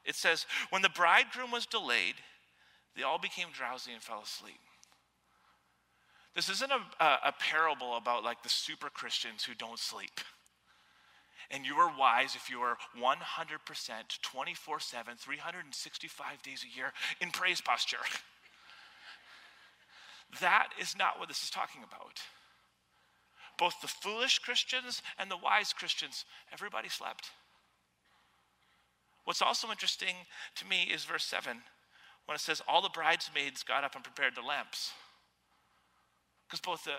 it 0.05 0.13
says, 0.13 0.45
When 0.69 0.83
the 0.83 0.89
bridegroom 0.89 1.49
was 1.49 1.65
delayed, 1.65 2.13
they 2.95 3.01
all 3.01 3.17
became 3.17 3.47
drowsy 3.51 3.91
and 3.91 4.03
fell 4.03 4.21
asleep. 4.21 4.59
This 6.35 6.47
isn't 6.49 6.71
a, 6.71 7.03
a, 7.03 7.17
a 7.25 7.33
parable 7.39 7.97
about 7.97 8.23
like 8.23 8.43
the 8.43 8.49
super 8.49 8.91
Christians 8.91 9.43
who 9.43 9.55
don't 9.55 9.79
sleep. 9.79 10.21
And 11.49 11.65
you 11.65 11.73
are 11.77 11.97
wise 11.97 12.35
if 12.35 12.47
you 12.47 12.59
are 12.59 12.77
100%, 13.01 14.21
24 14.21 14.79
7, 14.79 15.13
365 15.17 16.41
days 16.43 16.63
a 16.63 16.77
year 16.77 16.93
in 17.19 17.31
praise 17.31 17.61
posture. 17.61 17.97
That 20.39 20.67
is 20.79 20.95
not 20.95 21.17
what 21.17 21.29
this 21.29 21.41
is 21.41 21.49
talking 21.49 21.81
about. 21.81 22.21
Both 23.57 23.81
the 23.81 23.87
foolish 23.87 24.39
Christians 24.39 25.01
and 25.17 25.31
the 25.31 25.37
wise 25.37 25.73
Christians, 25.73 26.25
everybody 26.53 26.89
slept. 26.89 27.31
What's 29.25 29.41
also 29.41 29.69
interesting 29.69 30.15
to 30.55 30.65
me 30.65 30.83
is 30.83 31.03
verse 31.03 31.25
7 31.25 31.57
when 32.27 32.35
it 32.35 32.41
says, 32.41 32.61
All 32.67 32.81
the 32.81 32.89
bridesmaids 32.89 33.63
got 33.63 33.83
up 33.83 33.95
and 33.95 34.03
prepared 34.03 34.35
the 34.35 34.41
lamps. 34.41 34.91
Because 36.47 36.61
both 36.61 36.83
the, 36.83 36.95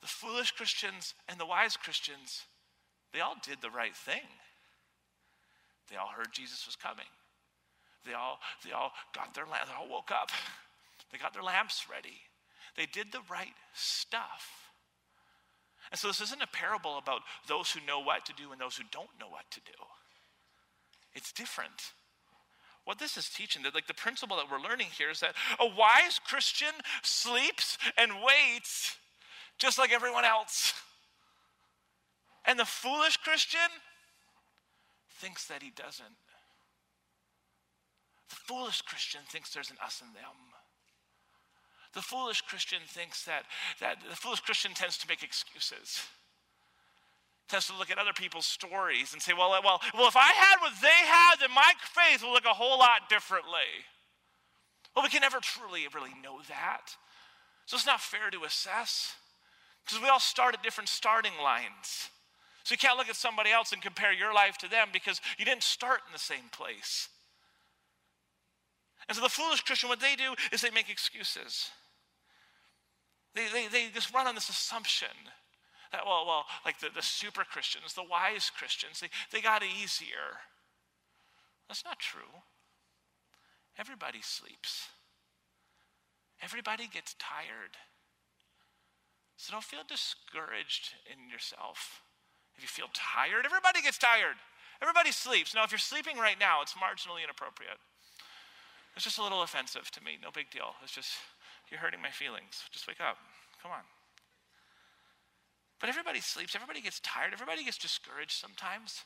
the 0.00 0.06
foolish 0.06 0.52
Christians 0.52 1.14
and 1.28 1.40
the 1.40 1.46
wise 1.46 1.76
Christians, 1.76 2.42
they 3.12 3.20
all 3.20 3.36
did 3.42 3.58
the 3.62 3.70
right 3.70 3.96
thing. 3.96 4.22
They 5.90 5.96
all 5.96 6.08
heard 6.14 6.28
Jesus 6.32 6.66
was 6.66 6.76
coming. 6.76 7.10
They 8.06 8.12
all, 8.12 8.38
they 8.64 8.72
all 8.72 8.92
got 9.14 9.34
their 9.34 9.46
lamps, 9.46 9.68
they 9.68 9.74
all 9.74 9.90
woke 9.90 10.10
up. 10.10 10.30
They 11.10 11.18
got 11.18 11.34
their 11.34 11.42
lamps 11.42 11.84
ready. 11.92 12.16
They 12.74 12.86
did 12.86 13.12
the 13.12 13.20
right 13.30 13.52
stuff. 13.74 14.71
And 15.92 15.98
so 15.98 16.08
this 16.08 16.22
isn't 16.22 16.42
a 16.42 16.46
parable 16.46 16.96
about 16.96 17.20
those 17.46 17.70
who 17.70 17.86
know 17.86 18.00
what 18.00 18.24
to 18.24 18.32
do 18.32 18.50
and 18.50 18.58
those 18.60 18.76
who 18.76 18.84
don't 18.90 19.10
know 19.20 19.28
what 19.28 19.44
to 19.50 19.60
do. 19.60 19.78
It's 21.14 21.32
different. 21.32 21.92
What 22.86 22.98
this 22.98 23.18
is 23.18 23.28
teaching, 23.28 23.62
that 23.64 23.74
like 23.74 23.86
the 23.86 23.94
principle 23.94 24.38
that 24.38 24.50
we're 24.50 24.66
learning 24.66 24.88
here 24.96 25.10
is 25.10 25.20
that 25.20 25.34
a 25.60 25.66
wise 25.66 26.18
Christian 26.26 26.72
sleeps 27.02 27.76
and 27.98 28.10
waits 28.24 28.96
just 29.58 29.78
like 29.78 29.92
everyone 29.92 30.24
else. 30.24 30.72
And 32.46 32.58
the 32.58 32.64
foolish 32.64 33.18
Christian 33.18 33.60
thinks 35.20 35.46
that 35.46 35.62
he 35.62 35.70
doesn't. 35.70 36.16
The 38.30 38.34
foolish 38.34 38.80
Christian 38.80 39.20
thinks 39.28 39.52
there's 39.52 39.70
an 39.70 39.76
us 39.84 40.02
and 40.04 40.16
them. 40.16 40.61
The 41.94 42.02
foolish 42.02 42.40
Christian 42.42 42.80
thinks 42.86 43.24
that, 43.24 43.44
that 43.80 43.98
the 44.08 44.16
foolish 44.16 44.40
Christian 44.40 44.72
tends 44.72 44.96
to 44.98 45.08
make 45.08 45.22
excuses. 45.22 46.00
Tends 47.48 47.66
to 47.66 47.76
look 47.76 47.90
at 47.90 47.98
other 47.98 48.14
people's 48.14 48.46
stories 48.46 49.12
and 49.12 49.20
say, 49.20 49.34
well, 49.34 49.50
well, 49.62 49.80
well, 49.92 50.08
if 50.08 50.16
I 50.16 50.32
had 50.32 50.56
what 50.60 50.72
they 50.80 50.88
had, 50.88 51.36
then 51.40 51.50
my 51.54 51.72
faith 51.92 52.22
will 52.22 52.32
look 52.32 52.46
a 52.46 52.54
whole 52.54 52.78
lot 52.78 53.10
differently. 53.10 53.84
Well, 54.96 55.02
we 55.02 55.10
can 55.10 55.20
never 55.20 55.38
truly 55.40 55.86
really 55.94 56.14
know 56.22 56.40
that. 56.48 56.96
So 57.66 57.76
it's 57.76 57.86
not 57.86 58.00
fair 58.00 58.30
to 58.30 58.44
assess 58.44 59.14
because 59.84 60.02
we 60.02 60.08
all 60.08 60.20
start 60.20 60.54
at 60.54 60.62
different 60.62 60.88
starting 60.88 61.32
lines. 61.42 62.08
So 62.64 62.72
you 62.72 62.78
can't 62.78 62.96
look 62.96 63.08
at 63.08 63.16
somebody 63.16 63.50
else 63.50 63.72
and 63.72 63.82
compare 63.82 64.12
your 64.12 64.32
life 64.32 64.56
to 64.58 64.68
them 64.68 64.88
because 64.92 65.20
you 65.38 65.44
didn't 65.44 65.62
start 65.62 66.00
in 66.06 66.12
the 66.12 66.18
same 66.18 66.48
place. 66.52 67.08
And 69.08 69.16
so 69.16 69.22
the 69.22 69.28
foolish 69.28 69.62
Christian, 69.62 69.88
what 69.88 70.00
they 70.00 70.14
do 70.16 70.34
is 70.52 70.60
they 70.62 70.70
make 70.70 70.88
excuses. 70.88 71.70
They, 73.34 73.46
they, 73.52 73.68
they 73.68 73.88
just 73.94 74.12
run 74.12 74.26
on 74.26 74.34
this 74.34 74.48
assumption 74.48 75.08
that, 75.90 76.04
well, 76.04 76.24
well 76.26 76.44
like 76.64 76.78
the, 76.80 76.88
the 76.94 77.02
super 77.02 77.44
Christians, 77.44 77.94
the 77.94 78.02
wise 78.02 78.50
Christians, 78.50 79.00
they, 79.00 79.08
they 79.30 79.40
got 79.40 79.62
it 79.62 79.68
easier. 79.82 80.40
That's 81.68 81.84
not 81.84 81.98
true. 81.98 82.42
Everybody 83.78 84.20
sleeps, 84.20 84.88
everybody 86.42 86.88
gets 86.92 87.14
tired. 87.18 87.76
So 89.38 89.50
don't 89.50 89.64
feel 89.64 89.82
discouraged 89.88 90.94
in 91.10 91.28
yourself. 91.28 92.02
If 92.54 92.62
you 92.62 92.68
feel 92.68 92.86
tired, 92.92 93.44
everybody 93.44 93.82
gets 93.82 93.98
tired. 93.98 94.36
Everybody 94.80 95.10
sleeps. 95.10 95.54
Now, 95.54 95.64
if 95.64 95.72
you're 95.72 95.78
sleeping 95.78 96.16
right 96.16 96.38
now, 96.38 96.60
it's 96.62 96.74
marginally 96.74 97.24
inappropriate. 97.24 97.78
It's 98.94 99.04
just 99.04 99.18
a 99.18 99.22
little 99.22 99.42
offensive 99.42 99.90
to 99.92 100.04
me. 100.04 100.18
No 100.22 100.30
big 100.30 100.50
deal. 100.50 100.74
It's 100.82 100.92
just 100.92 101.10
you're 101.72 101.80
hurting 101.80 102.02
my 102.02 102.10
feelings. 102.10 102.62
Just 102.70 102.86
wake 102.86 103.00
up. 103.00 103.16
Come 103.62 103.72
on. 103.72 103.80
But 105.80 105.88
everybody 105.88 106.20
sleeps. 106.20 106.54
Everybody 106.54 106.82
gets 106.82 107.00
tired. 107.00 107.32
Everybody 107.32 107.64
gets 107.64 107.78
discouraged 107.78 108.32
sometimes. 108.32 109.02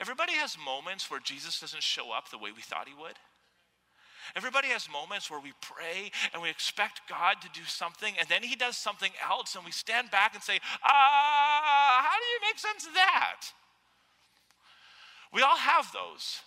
Everybody 0.00 0.34
has 0.34 0.56
moments 0.56 1.10
where 1.10 1.18
Jesus 1.18 1.58
doesn't 1.58 1.82
show 1.82 2.12
up 2.12 2.30
the 2.30 2.38
way 2.38 2.50
we 2.54 2.62
thought 2.62 2.86
he 2.86 2.94
would. 2.94 3.18
Everybody 4.36 4.68
has 4.68 4.88
moments 4.88 5.30
where 5.30 5.40
we 5.40 5.52
pray 5.60 6.12
and 6.32 6.40
we 6.40 6.48
expect 6.48 7.02
God 7.08 7.42
to 7.42 7.48
do 7.52 7.66
something, 7.66 8.14
and 8.20 8.28
then 8.28 8.44
He 8.44 8.54
does 8.54 8.76
something 8.76 9.10
else, 9.28 9.56
and 9.56 9.64
we 9.64 9.72
stand 9.72 10.10
back 10.12 10.34
and 10.34 10.42
say, 10.42 10.60
Ah, 10.84 12.06
how 12.06 12.16
do 12.16 12.24
you 12.24 12.48
make 12.48 12.58
sense 12.58 12.86
of 12.86 12.94
that? 12.94 13.40
We 15.32 15.42
all 15.42 15.56
have 15.56 15.90
those 15.92 16.40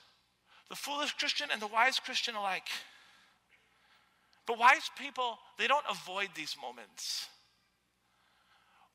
the 0.69 0.75
foolish 0.75 1.13
Christian 1.13 1.49
and 1.51 1.61
the 1.61 1.67
wise 1.67 1.99
Christian 1.99 2.35
alike. 2.35 2.67
But 4.45 4.59
wise 4.59 4.89
people, 4.97 5.37
they 5.57 5.67
don't 5.67 5.85
avoid 5.89 6.29
these 6.35 6.55
moments. 6.61 7.27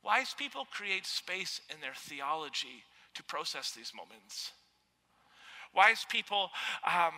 Wise 0.04 0.34
people 0.36 0.66
create 0.70 1.06
space 1.06 1.60
in 1.72 1.80
their 1.80 1.94
theology 1.94 2.84
to 3.14 3.22
process 3.24 3.72
these 3.72 3.92
moments. 3.94 4.52
Wise 5.74 6.06
people 6.08 6.50
um, 6.86 7.12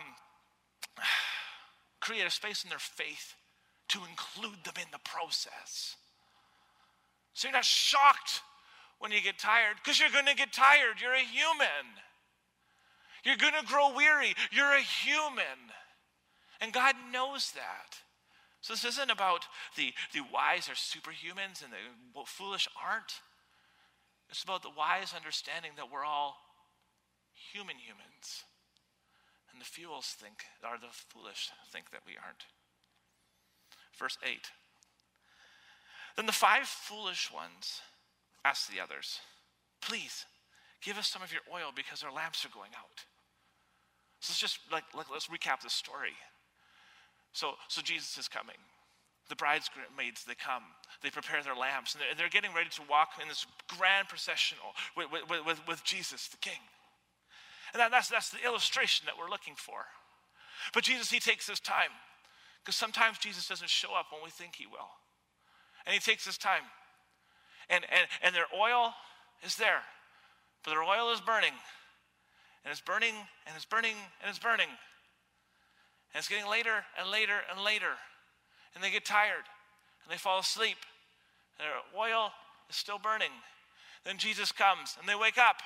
create 1.99 2.25
a 2.25 2.31
space 2.31 2.63
in 2.63 2.69
their 2.69 2.79
faith 2.79 3.35
to 3.89 3.99
include 4.09 4.63
them 4.63 4.73
in 4.77 4.87
the 4.91 4.99
process. 5.03 5.95
So 7.33 7.47
you're 7.47 7.53
not 7.53 7.65
shocked 7.65 8.41
when 8.99 9.11
you 9.11 9.21
get 9.21 9.37
tired, 9.39 9.75
because 9.83 9.99
you're 9.99 10.11
going 10.11 10.27
to 10.27 10.35
get 10.35 10.53
tired. 10.53 11.01
You're 11.01 11.13
a 11.13 11.19
human. 11.19 11.85
You're 13.23 13.37
going 13.37 13.53
to 13.59 13.65
grow 13.65 13.95
weary. 13.95 14.33
You're 14.51 14.73
a 14.73 14.81
human. 14.81 15.71
And 16.59 16.71
God 16.71 16.95
knows 17.11 17.51
that. 17.53 17.97
So 18.61 18.73
this 18.73 18.85
isn't 18.85 19.09
about 19.09 19.45
the, 19.75 19.91
the 20.13 20.21
wise 20.31 20.69
are 20.69 20.77
superhumans 20.77 21.63
and 21.63 21.73
the 21.73 22.23
foolish 22.25 22.67
aren't. 22.77 23.21
It's 24.29 24.43
about 24.43 24.61
the 24.61 24.69
wise 24.77 25.13
understanding 25.15 25.71
that 25.77 25.91
we're 25.91 26.05
all 26.05 26.37
human 27.51 27.75
humans. 27.75 28.45
And 29.51 29.59
the 29.59 29.65
fools 29.65 30.15
think, 30.17 30.45
are 30.63 30.77
the 30.77 30.93
foolish 31.09 31.49
think 31.71 31.91
that 31.91 32.01
we 32.05 32.13
aren't. 32.13 32.45
Verse 33.97 34.17
8. 34.23 34.39
Then 36.15 36.25
the 36.25 36.31
five 36.31 36.67
foolish 36.67 37.31
ones 37.33 37.81
asked 38.45 38.71
the 38.71 38.79
others, 38.79 39.19
Please, 39.81 40.25
give 40.83 40.97
us 40.97 41.07
some 41.07 41.21
of 41.21 41.31
your 41.31 41.41
oil 41.53 41.71
because 41.75 42.03
our 42.03 42.13
lamps 42.13 42.45
are 42.45 42.53
going 42.53 42.71
out. 42.77 43.05
So 44.19 44.31
let's 44.31 44.39
just 44.39 44.59
like, 44.71 44.83
like 44.95 45.07
let's 45.11 45.27
recap 45.27 45.61
this 45.61 45.73
story. 45.73 46.13
So, 47.33 47.53
so 47.67 47.81
Jesus 47.81 48.17
is 48.17 48.27
coming. 48.27 48.57
The 49.29 49.35
bridesmaids, 49.35 50.25
they 50.27 50.35
come. 50.35 50.63
They 51.01 51.09
prepare 51.09 51.41
their 51.41 51.55
lamps, 51.55 51.93
and 51.93 52.01
they're, 52.01 52.15
they're 52.15 52.29
getting 52.29 52.53
ready 52.53 52.69
to 52.71 52.81
walk 52.89 53.11
in 53.21 53.29
this 53.29 53.45
grand 53.79 54.09
processional 54.09 54.75
with, 54.97 55.07
with, 55.11 55.45
with, 55.45 55.67
with 55.67 55.83
Jesus, 55.83 56.27
the 56.27 56.37
King. 56.37 56.59
And 57.73 57.79
that, 57.79 57.91
that's, 57.91 58.09
that's 58.09 58.29
the 58.29 58.43
illustration 58.45 59.05
that 59.05 59.15
we're 59.17 59.29
looking 59.29 59.55
for. 59.55 59.85
But 60.73 60.83
Jesus, 60.83 61.09
he 61.09 61.19
takes 61.19 61.47
his 61.47 61.61
time, 61.61 61.95
because 62.63 62.75
sometimes 62.75 63.17
Jesus 63.17 63.47
doesn't 63.47 63.69
show 63.69 63.95
up 63.97 64.07
when 64.11 64.21
we 64.23 64.29
think 64.29 64.55
he 64.55 64.67
will. 64.67 64.91
And 65.85 65.93
he 65.93 65.99
takes 65.99 66.25
his 66.25 66.37
time. 66.37 66.63
And, 67.69 67.85
and, 67.89 68.07
and 68.21 68.35
their 68.35 68.51
oil 68.53 68.93
is 69.45 69.55
there, 69.55 69.81
but 70.63 70.71
their 70.71 70.83
oil 70.83 71.13
is 71.13 71.21
burning. 71.21 71.53
And 72.65 72.71
it's 72.71 72.81
burning, 72.81 73.15
and 73.47 73.55
it's 73.55 73.65
burning, 73.65 73.95
and 74.21 74.29
it's 74.29 74.39
burning. 74.39 74.67
And 76.13 76.19
it's 76.19 76.27
getting 76.27 76.49
later 76.49 76.83
and 76.99 77.09
later 77.09 77.39
and 77.49 77.63
later. 77.63 77.93
And 78.75 78.83
they 78.83 78.91
get 78.91 79.05
tired 79.05 79.47
and 80.03 80.11
they 80.11 80.17
fall 80.17 80.39
asleep. 80.39 80.77
And 81.57 81.67
their 81.67 81.99
oil 81.99 82.31
is 82.69 82.75
still 82.75 82.99
burning. 82.99 83.31
Then 84.05 84.17
Jesus 84.17 84.51
comes 84.51 84.97
and 84.99 85.07
they 85.07 85.15
wake 85.15 85.37
up. 85.37 85.61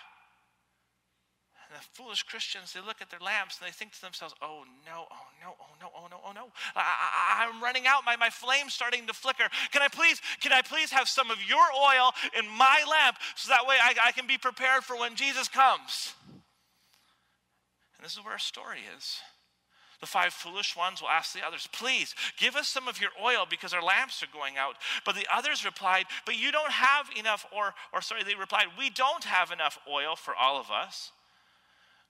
And 1.67 1.79
the 1.79 1.83
foolish 1.93 2.21
Christians, 2.23 2.73
they 2.73 2.79
look 2.79 3.01
at 3.01 3.09
their 3.09 3.19
lamps 3.19 3.57
and 3.59 3.67
they 3.67 3.71
think 3.71 3.93
to 3.93 4.01
themselves, 4.01 4.35
oh 4.39 4.65
no, 4.85 5.07
oh 5.09 5.27
no, 5.41 5.55
oh 5.59 5.73
no, 5.81 5.89
oh 5.97 6.07
no, 6.11 6.19
oh 6.23 6.31
no. 6.31 6.47
I, 6.75 7.49
am 7.49 7.61
running 7.61 7.87
out. 7.87 8.05
My, 8.05 8.15
my 8.17 8.29
flame's 8.29 8.73
starting 8.73 9.07
to 9.07 9.13
flicker. 9.13 9.49
Can 9.71 9.81
I 9.81 9.87
please, 9.87 10.21
can 10.41 10.51
I 10.51 10.61
please 10.61 10.91
have 10.91 11.07
some 11.07 11.31
of 11.31 11.37
your 11.47 11.65
oil 11.73 12.11
in 12.37 12.47
my 12.55 12.85
lamp 12.87 13.17
so 13.35 13.49
that 13.49 13.65
way 13.65 13.77
I, 13.81 13.95
I 14.03 14.11
can 14.11 14.27
be 14.27 14.37
prepared 14.37 14.83
for 14.83 14.95
when 14.95 15.15
Jesus 15.15 15.47
comes? 15.47 16.13
And 17.97 18.05
this 18.05 18.13
is 18.13 18.23
where 18.23 18.33
our 18.33 18.39
story 18.39 18.81
is. 18.95 19.19
The 20.01 20.05
five 20.05 20.33
foolish 20.33 20.75
ones 20.75 21.01
will 21.01 21.09
ask 21.09 21.33
the 21.33 21.45
others, 21.45 21.67
Please 21.71 22.13
give 22.37 22.55
us 22.55 22.67
some 22.67 22.87
of 22.87 22.99
your 22.99 23.11
oil 23.23 23.45
because 23.49 23.73
our 23.73 23.83
lamps 23.83 24.21
are 24.21 24.27
going 24.31 24.57
out. 24.57 24.75
But 25.05 25.15
the 25.15 25.27
others 25.33 25.63
replied, 25.63 26.05
But 26.25 26.37
you 26.37 26.51
don't 26.51 26.71
have 26.71 27.07
enough, 27.17 27.45
or, 27.55 27.73
or 27.93 28.01
sorry, 28.01 28.23
they 28.23 28.35
replied, 28.35 28.65
We 28.77 28.89
don't 28.89 29.23
have 29.23 29.51
enough 29.51 29.79
oil 29.89 30.15
for 30.15 30.35
all 30.35 30.59
of 30.59 30.69
us. 30.69 31.11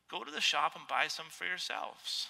Go 0.09 0.23
to 0.23 0.31
the 0.31 0.41
shop 0.41 0.73
and 0.75 0.87
buy 0.87 1.07
some 1.07 1.27
for 1.29 1.45
yourselves. 1.45 2.27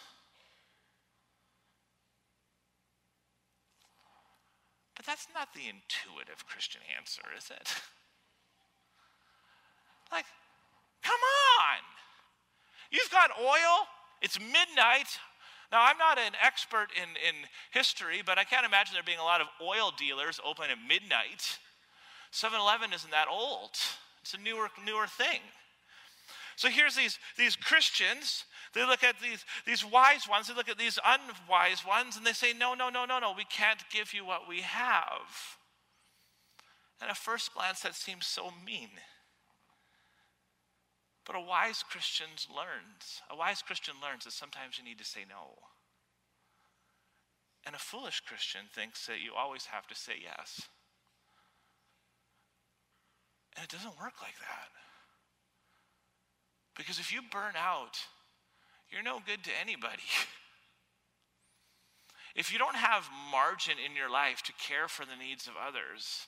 But 4.96 5.06
that's 5.06 5.28
not 5.34 5.54
the 5.54 5.68
intuitive 5.68 6.48
Christian 6.48 6.82
answer, 6.98 7.22
is 7.38 7.52
it? 7.52 7.70
like, 10.12 10.26
come 11.04 11.20
on. 11.60 11.80
You've 12.92 13.12
got 13.12 13.32
oil, 13.40 13.88
it's 14.22 14.40
midnight. 14.40 15.20
Now, 15.72 15.84
I'm 15.84 15.98
not 15.98 16.18
an 16.18 16.34
expert 16.44 16.88
in, 16.96 17.10
in 17.10 17.36
history, 17.72 18.22
but 18.26 18.38
I 18.38 18.44
can't 18.44 18.66
imagine 18.66 18.94
there 18.94 19.04
being 19.04 19.20
a 19.20 19.24
lot 19.24 19.42
of 19.42 19.48
oil 19.62 19.92
dealers 19.98 20.40
open 20.46 20.66
at 20.70 20.78
midnight. 20.88 21.58
7 22.32 22.60
Eleven 22.60 22.94
isn't 22.94 23.12
that 23.12 23.28
old, 23.30 23.72
it's 24.22 24.34
a 24.34 24.38
newer, 24.38 24.70
newer 24.86 25.08
thing. 25.08 25.42
So 26.56 26.70
here's 26.70 26.96
these, 26.96 27.20
these 27.38 27.56
Christians. 27.56 28.46
They 28.74 28.86
look 28.86 29.04
at 29.04 29.20
these, 29.22 29.46
these 29.66 29.86
wise 29.86 30.28
ones, 30.28 30.48
they 30.48 30.54
look 30.54 30.70
at 30.70 30.78
these 30.78 31.00
unwise 31.06 31.86
ones, 31.86 32.18
and 32.18 32.26
they 32.26 32.34
say, 32.34 32.54
No, 32.54 32.74
no, 32.74 32.90
no, 32.90 33.06
no, 33.06 33.20
no, 33.20 33.34
we 33.36 33.46
can't 33.46 33.84
give 33.92 34.14
you 34.14 34.26
what 34.26 34.48
we 34.48 34.62
have. 34.62 35.58
And 37.02 37.10
at 37.10 37.18
first 37.18 37.54
glance, 37.54 37.82
that 37.82 37.96
seems 37.96 38.26
so 38.26 38.52
mean. 38.66 38.90
But 41.26 41.36
a 41.36 41.42
wise 41.42 41.84
Christian 41.84 42.28
learns, 42.56 43.22
a 43.32 43.36
wise 43.36 43.62
Christian 43.62 43.96
learns 44.02 44.26
that 44.26 44.34
sometimes 44.34 44.78
you 44.78 44.84
need 44.84 45.00
to 45.00 45.06
say 45.06 45.22
no. 45.28 45.58
And 47.66 47.76
a 47.76 47.80
foolish 47.80 48.22
Christian 48.22 48.62
thinks 48.74 49.08
that 49.08 49.22
you 49.22 49.34
always 49.36 49.66
have 49.66 49.88
to 49.88 49.96
say 49.96 50.14
yes. 50.22 50.62
And 53.56 53.64
it 53.64 53.72
doesn't 53.72 54.00
work 54.00 54.22
like 54.22 54.38
that. 54.40 54.70
Because 56.76 57.00
if 57.00 57.12
you 57.12 57.22
burn 57.32 57.56
out, 57.58 57.98
you're 58.92 59.02
no 59.02 59.20
good 59.26 59.44
to 59.46 59.52
anybody. 59.60 60.04
if 62.36 62.54
you 62.54 62.60
don't 62.60 62.76
have 62.76 63.10
margin 63.32 63.76
in 63.84 63.96
your 63.96 64.12
life 64.12 64.44
to 64.44 64.54
care 64.54 64.88
for 64.88 65.06
the 65.06 65.16
needs 65.16 65.48
of 65.48 65.54
others, 65.56 66.28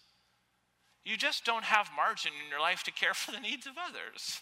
you 1.03 1.17
just 1.17 1.45
don't 1.45 1.65
have 1.65 1.91
margin 1.95 2.31
in 2.43 2.49
your 2.49 2.61
life 2.61 2.81
to 2.83 2.91
care 2.91 3.13
for 3.13 3.31
the 3.31 3.39
needs 3.39 3.67
of 3.67 3.73
others. 3.77 4.41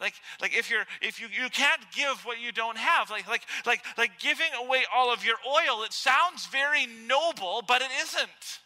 Like, 0.00 0.14
like 0.40 0.56
if 0.56 0.70
you're 0.70 0.84
if 1.00 1.20
you, 1.20 1.28
you 1.28 1.48
can't 1.50 1.80
give 1.94 2.24
what 2.24 2.40
you 2.40 2.52
don't 2.52 2.76
have, 2.76 3.10
like 3.10 3.28
like 3.28 3.42
like 3.64 3.80
like 3.96 4.18
giving 4.18 4.50
away 4.60 4.82
all 4.94 5.12
of 5.12 5.24
your 5.24 5.36
oil, 5.46 5.84
it 5.84 5.92
sounds 5.92 6.46
very 6.46 6.86
noble, 7.06 7.62
but 7.66 7.80
it 7.80 7.90
isn't. 8.02 8.60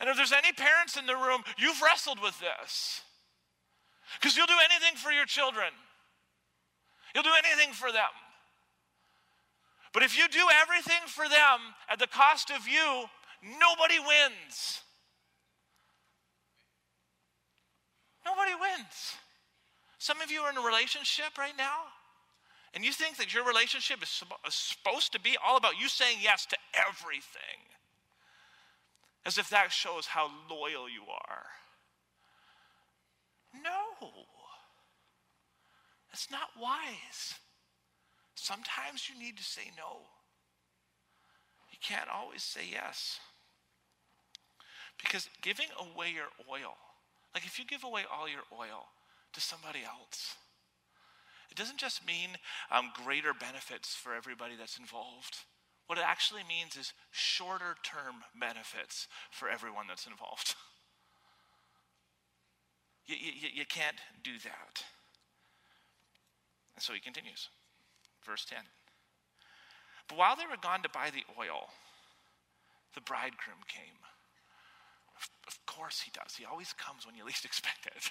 And 0.00 0.08
if 0.08 0.16
there's 0.16 0.32
any 0.32 0.52
parents 0.52 0.96
in 0.96 1.06
the 1.06 1.14
room, 1.14 1.42
you've 1.58 1.80
wrestled 1.82 2.20
with 2.20 2.38
this. 2.40 3.02
Because 4.20 4.36
you'll 4.36 4.46
do 4.46 4.58
anything 4.70 4.96
for 4.96 5.10
your 5.10 5.26
children, 5.26 5.72
you'll 7.14 7.24
do 7.24 7.30
anything 7.38 7.72
for 7.72 7.90
them. 7.92 8.10
But 9.92 10.02
if 10.02 10.16
you 10.16 10.26
do 10.28 10.46
everything 10.62 11.06
for 11.06 11.28
them 11.28 11.60
at 11.90 11.98
the 11.98 12.06
cost 12.06 12.50
of 12.50 12.66
you, 12.66 13.04
nobody 13.42 13.98
wins. 13.98 14.82
Nobody 18.24 18.52
wins. 18.54 19.16
Some 19.98 20.20
of 20.20 20.30
you 20.30 20.40
are 20.42 20.50
in 20.50 20.58
a 20.58 20.62
relationship 20.62 21.38
right 21.38 21.56
now, 21.56 21.84
and 22.74 22.84
you 22.84 22.92
think 22.92 23.16
that 23.18 23.34
your 23.34 23.44
relationship 23.44 24.02
is 24.02 24.22
supposed 24.48 25.12
to 25.12 25.20
be 25.20 25.36
all 25.44 25.56
about 25.56 25.80
you 25.80 25.88
saying 25.88 26.18
yes 26.22 26.46
to 26.46 26.56
everything 26.74 27.72
as 29.24 29.38
if 29.38 29.48
that 29.50 29.70
shows 29.70 30.06
how 30.06 30.30
loyal 30.50 30.88
you 30.88 31.02
are. 31.08 31.46
No, 33.62 34.08
that's 36.10 36.30
not 36.30 36.48
wise. 36.60 37.34
Sometimes 38.34 39.08
you 39.08 39.18
need 39.18 39.36
to 39.36 39.44
say 39.44 39.70
no. 39.76 40.00
You 41.70 41.78
can't 41.80 42.08
always 42.08 42.42
say 42.42 42.62
yes. 42.70 43.20
Because 45.00 45.28
giving 45.42 45.68
away 45.78 46.12
your 46.14 46.28
oil, 46.50 46.76
like 47.34 47.46
if 47.46 47.58
you 47.58 47.64
give 47.64 47.84
away 47.84 48.02
all 48.10 48.28
your 48.28 48.42
oil 48.52 48.88
to 49.32 49.40
somebody 49.40 49.80
else, 49.84 50.36
it 51.50 51.56
doesn't 51.56 51.78
just 51.78 52.06
mean 52.06 52.30
um, 52.70 52.90
greater 53.04 53.32
benefits 53.34 53.94
for 53.94 54.14
everybody 54.14 54.54
that's 54.58 54.78
involved. 54.78 55.38
What 55.86 55.98
it 55.98 56.04
actually 56.06 56.42
means 56.48 56.76
is 56.76 56.92
shorter 57.10 57.76
term 57.82 58.24
benefits 58.38 59.08
for 59.30 59.48
everyone 59.48 59.86
that's 59.88 60.06
involved. 60.06 60.54
you, 63.06 63.16
you, 63.16 63.48
you 63.54 63.66
can't 63.66 63.96
do 64.22 64.32
that. 64.44 64.84
And 66.74 66.82
so 66.82 66.92
he 66.92 67.00
continues. 67.00 67.48
Verse 68.24 68.44
10. 68.44 68.58
But 70.08 70.18
while 70.18 70.36
they 70.36 70.46
were 70.46 70.60
gone 70.60 70.82
to 70.82 70.88
buy 70.88 71.10
the 71.10 71.24
oil, 71.38 71.68
the 72.94 73.00
bridegroom 73.00 73.64
came. 73.68 73.98
Of 75.46 75.64
course 75.66 76.00
he 76.00 76.10
does. 76.10 76.36
He 76.36 76.44
always 76.44 76.72
comes 76.72 77.06
when 77.06 77.14
you 77.14 77.24
least 77.24 77.44
expect 77.50 77.86
it. 77.86 78.10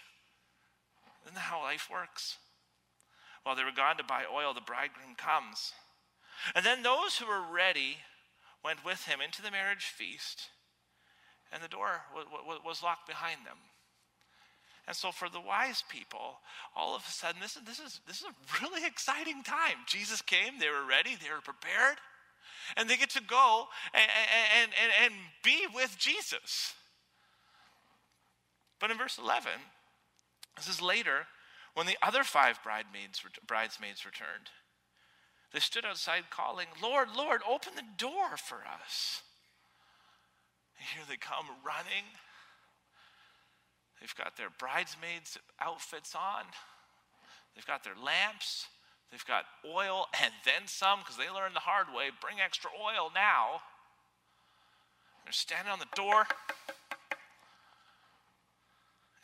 Isn't 1.24 1.36
that 1.36 1.42
how 1.42 1.62
life 1.62 1.90
works? 1.92 2.38
While 3.44 3.56
they 3.56 3.64
were 3.64 3.72
gone 3.72 3.98
to 3.98 4.04
buy 4.04 4.24
oil, 4.32 4.54
the 4.54 4.62
bridegroom 4.62 5.16
comes. 5.18 5.74
And 6.56 6.66
then 6.66 6.84
those 6.84 7.18
who 7.18 7.28
were 7.28 7.42
ready 7.42 7.98
went 8.64 8.86
with 8.86 9.06
him 9.06 9.20
into 9.22 9.42
the 9.42 9.52
marriage 9.52 9.86
feast, 9.86 10.50
and 11.52 11.62
the 11.62 11.68
door 11.68 12.02
was 12.66 12.84
locked 12.84 13.08
behind 13.08 13.46
them. 13.46 13.58
And 14.88 14.96
so, 14.96 15.12
for 15.12 15.30
the 15.30 15.40
wise 15.40 15.84
people, 15.90 16.40
all 16.76 16.96
of 16.96 17.04
a 17.08 17.12
sudden, 17.12 17.40
this, 17.42 17.56
is, 17.56 17.64
this, 17.64 17.80
is, 17.80 18.02
this 18.08 18.18
is 18.18 18.26
a 18.26 18.64
really 18.64 18.86
exciting 18.86 19.44
time. 19.44 19.86
Jesus 19.86 20.22
came, 20.22 20.60
they 20.60 20.70
were 20.70 20.86
ready, 20.88 21.16
they 21.16 21.32
were 21.34 21.42
prepared, 21.42 21.98
and 22.76 22.90
they 22.90 22.98
get 22.98 23.12
to 23.12 23.22
go 23.22 23.68
and, 23.94 24.10
and, 24.62 24.72
and, 24.82 24.92
and 25.04 25.14
be 25.44 25.68
with 25.74 25.98
Jesus. 25.98 26.74
But 28.82 28.90
in 28.90 28.98
verse 28.98 29.20
11, 29.20 29.52
this 30.58 30.68
is 30.68 30.82
later, 30.82 31.28
when 31.76 31.86
the 31.86 31.98
other 32.02 32.24
five 32.24 32.60
bridesmaids, 32.64 33.24
bridesmaids 33.46 34.06
returned. 34.06 34.50
They 35.54 35.60
stood 35.60 35.86
outside 35.86 36.32
calling, 36.32 36.68
Lord, 36.82 37.10
Lord, 37.16 37.42
open 37.48 37.74
the 37.76 37.84
door 37.98 38.38
for 38.38 38.64
us. 38.66 39.22
And 40.80 40.88
here 40.96 41.04
they 41.08 41.18
come 41.18 41.46
running. 41.64 42.10
They've 44.00 44.16
got 44.16 44.36
their 44.36 44.50
bridesmaids' 44.50 45.38
outfits 45.60 46.16
on, 46.16 46.46
they've 47.56 47.68
got 47.68 47.84
their 47.84 47.96
lamps, 47.96 48.66
they've 49.12 49.26
got 49.28 49.46
oil, 49.64 50.08
and 50.24 50.34
then 50.44 50.66
some, 50.66 51.00
because 51.00 51.18
they 51.18 51.30
learned 51.30 51.56
the 51.56 51.60
hard 51.60 51.86
way 51.96 52.10
bring 52.20 52.42
extra 52.44 52.72
oil 52.72 53.12
now. 53.14 53.62
They're 55.24 55.34
standing 55.34 55.72
on 55.72 55.78
the 55.78 55.86
door, 55.96 56.26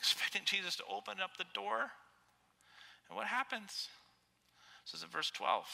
expecting 0.08 0.44
Jesus 0.46 0.78
to 0.78 0.84
open 0.90 1.16
up 1.22 1.36
the 1.38 1.46
door. 1.54 1.92
And 3.10 3.18
what 3.18 3.28
happens? 3.28 3.90
Says 4.86 5.04
in 5.04 5.10
verse 5.10 5.30
12 5.32 5.66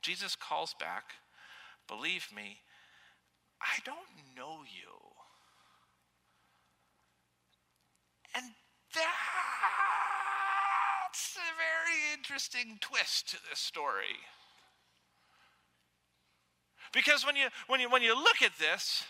Jesus 0.00 0.36
calls 0.36 0.74
back, 0.78 1.14
Believe 1.88 2.28
me, 2.34 2.58
I 3.60 3.80
don't 3.84 3.96
know 4.36 4.58
you. 4.62 4.94
And 8.34 8.44
that's 8.94 9.04
a 11.36 11.50
very 11.56 12.14
interesting 12.16 12.78
twist 12.80 13.30
to 13.30 13.38
this 13.50 13.58
story. 13.58 14.20
Because 16.92 17.26
when 17.26 17.34
you 17.34 17.48
when 17.66 17.80
you 17.80 17.90
when 17.90 18.02
you 18.02 18.14
look 18.14 18.40
at 18.42 18.56
this, 18.60 19.04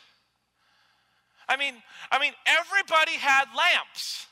I 1.49 1.59
mean, 1.59 1.75
I 2.11 2.19
mean 2.19 2.33
everybody 2.47 3.13
had 3.13 3.45
lamps. 3.55 4.28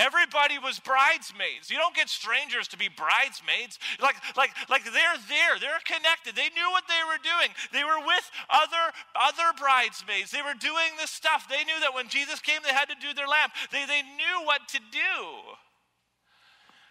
Everybody 0.00 0.56
was 0.56 0.80
bridesmaids. 0.80 1.68
You 1.68 1.76
don't 1.76 1.94
get 1.94 2.08
strangers 2.08 2.66
to 2.72 2.80
be 2.80 2.88
bridesmaids. 2.88 3.76
Like, 4.00 4.16
like, 4.32 4.48
like 4.72 4.84
they're 4.84 5.20
there. 5.28 5.60
They're 5.60 5.84
connected. 5.84 6.32
They 6.32 6.48
knew 6.56 6.68
what 6.72 6.88
they 6.88 7.04
were 7.04 7.20
doing. 7.20 7.52
They 7.68 7.84
were 7.84 8.00
with 8.00 8.24
other, 8.48 8.96
other 9.12 9.52
bridesmaids. 9.60 10.32
They 10.32 10.40
were 10.40 10.56
doing 10.56 10.96
this 10.96 11.12
stuff. 11.12 11.44
They 11.52 11.68
knew 11.68 11.76
that 11.84 11.92
when 11.92 12.08
Jesus 12.08 12.40
came, 12.40 12.64
they 12.64 12.72
had 12.72 12.88
to 12.88 12.96
do 12.96 13.12
their 13.12 13.28
lamp. 13.28 13.52
They, 13.70 13.84
they 13.84 14.00
knew 14.00 14.48
what 14.48 14.64
to 14.72 14.80
do. 14.90 15.20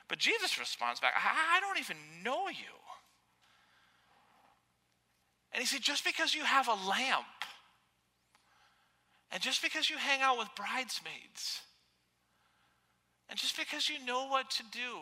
But 0.08 0.20
Jesus 0.20 0.60
responds 0.60 1.00
back, 1.00 1.14
I, 1.18 1.60
don't 1.60 1.80
even 1.80 1.98
know 2.24 2.48
you. 2.48 2.78
And 5.52 5.62
he 5.62 5.66
said, 5.66 5.82
just 5.82 6.06
because 6.06 6.36
you 6.36 6.44
have 6.44 6.68
a 6.68 6.78
lamp, 6.88 7.26
and 9.32 9.42
just 9.42 9.64
because 9.64 9.90
you 9.90 9.98
hang 9.98 10.22
out 10.22 10.38
with 10.38 10.50
bridesmaids, 10.56 11.62
and 13.30 13.38
just 13.38 13.58
because 13.58 13.90
you 13.90 14.04
know 14.06 14.28
what 14.28 14.50
to 14.52 14.64
do 14.72 15.00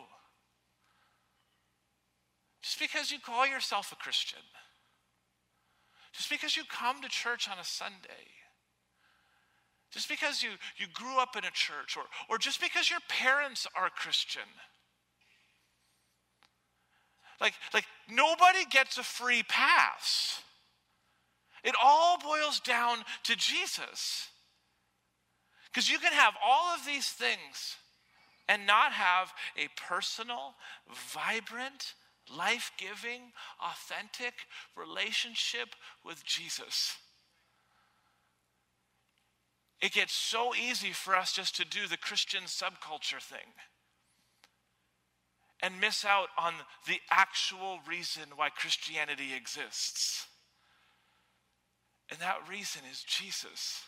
Just 2.68 2.80
because 2.80 3.12
you 3.12 3.20
call 3.20 3.48
yourself 3.48 3.94
a 3.94 3.96
Christian, 3.96 4.42
just 6.12 6.30
because 6.30 6.58
you 6.58 6.64
come 6.70 7.02
to 7.02 7.08
church 7.08 7.48
on 7.50 7.58
a 7.60 7.64
Sunday, 7.64 8.28
just 9.92 10.10
because 10.10 10.44
you, 10.44 10.50
you 10.76 10.88
grew 10.94 11.18
up 11.18 11.38
in 11.38 11.46
a 11.46 11.52
church, 11.52 11.96
or, 11.96 12.04
or 12.30 12.38
just 12.38 12.60
because 12.60 12.90
your 12.90 13.00
parents 13.08 13.68
are 13.74 13.90
Christian. 13.90 14.50
Like, 17.40 17.54
like 17.74 17.86
nobody 18.10 18.66
gets 18.70 18.98
a 18.98 19.04
free 19.04 19.44
pass. 19.44 20.42
It 21.64 21.76
all 21.82 22.18
boils 22.20 22.60
down 22.60 22.98
to 23.24 23.36
Jesus. 23.38 24.28
Because 25.72 25.90
you 25.90 26.00
can 26.00 26.12
have 26.12 26.34
all 26.46 26.76
of 26.76 26.86
these 26.86 27.08
things 27.08 27.78
and 28.48 28.66
not 28.66 28.94
have 28.94 29.34
a 29.58 29.68
personal, 29.76 30.56
vibrant, 31.14 31.94
life 32.36 32.72
giving, 32.78 33.32
authentic 33.62 34.34
relationship 34.76 35.70
with 36.04 36.26
Jesus. 36.26 36.96
It 39.82 39.92
gets 39.92 40.14
so 40.14 40.56
easy 40.56 40.92
for 40.92 41.16
us 41.16 41.34
just 41.34 41.56
to 41.58 41.66
do 41.66 41.88
the 41.88 41.98
Christian 41.98 42.44
subculture 42.44 43.22
thing 43.22 43.54
and 45.62 45.80
miss 45.80 46.06
out 46.06 46.30
on 46.38 46.54
the 46.88 47.00
actual 47.10 47.80
reason 47.88 48.24
why 48.36 48.50
Christianity 48.50 49.34
exists. 49.36 50.28
And 52.10 52.20
that 52.20 52.48
reason 52.50 52.84
is 52.90 53.04
Jesus. 53.04 53.82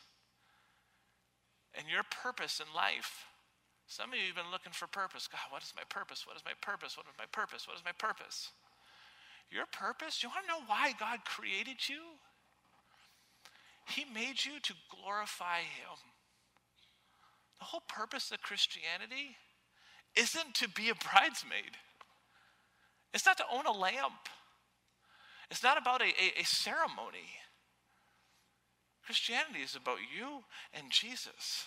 And 1.74 1.88
your 1.88 2.04
purpose 2.04 2.60
in 2.60 2.76
life. 2.76 3.26
Some 3.90 4.14
of 4.14 4.20
you 4.20 4.28
have 4.28 4.38
been 4.38 4.54
looking 4.54 4.72
for 4.72 4.86
purpose. 4.86 5.28
God, 5.28 5.50
what 5.50 5.64
is 5.64 5.74
my 5.76 5.82
purpose? 5.90 6.26
What 6.26 6.38
is 6.38 6.46
my 6.46 6.54
purpose? 6.62 6.96
What 6.96 7.08
is 7.10 7.18
my 7.18 7.26
purpose? 7.34 7.66
What 7.68 7.76
is 7.76 7.84
my 7.84 7.92
purpose? 7.92 8.54
Your 9.50 9.66
purpose? 9.66 10.22
You 10.22 10.30
want 10.30 10.46
to 10.46 10.54
know 10.54 10.62
why 10.68 10.94
God 11.00 11.26
created 11.26 11.90
you? 11.90 11.98
He 13.90 14.06
made 14.14 14.46
you 14.46 14.62
to 14.62 14.74
glorify 14.94 15.66
Him. 15.66 15.98
The 17.58 17.66
whole 17.66 17.82
purpose 17.90 18.30
of 18.30 18.42
Christianity 18.42 19.36
isn't 20.16 20.54
to 20.62 20.70
be 20.70 20.90
a 20.90 20.96
bridesmaid, 20.96 21.74
it's 23.12 23.26
not 23.26 23.38
to 23.38 23.44
own 23.52 23.66
a 23.66 23.72
lamp, 23.72 24.30
it's 25.50 25.64
not 25.64 25.82
about 25.82 26.02
a, 26.02 26.14
a, 26.14 26.42
a 26.42 26.46
ceremony. 26.46 27.26
Christianity 29.04 29.62
is 29.62 29.76
about 29.76 29.98
you 30.16 30.44
and 30.76 30.92
Jesus. 30.92 31.66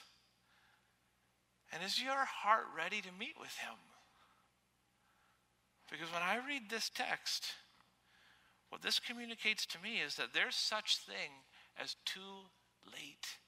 And 1.73 1.83
is 1.83 2.03
your 2.03 2.25
heart 2.25 2.67
ready 2.77 3.01
to 3.01 3.09
meet 3.19 3.35
with 3.41 3.57
Him? 3.57 3.79
Because 5.91 6.13
when 6.13 6.23
I 6.23 6.39
read 6.47 6.71
this 6.71 6.91
text, 6.95 7.53
what 8.69 8.83
this 8.83 8.99
communicates 8.99 9.67
to 9.67 9.79
me 9.83 9.99
is 9.99 10.17
that 10.17 10.35
there's 10.35 10.55
such 10.55 10.99
thing 10.99 11.31
as 11.81 11.97
too 12.05 12.49
late. 12.87 13.39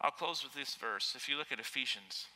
I'll 0.00 0.10
close 0.10 0.42
with 0.42 0.54
this 0.54 0.74
verse. 0.74 1.14
If 1.16 1.28
you 1.28 1.36
look 1.36 1.52
at 1.52 1.60
Ephesians, 1.60 2.26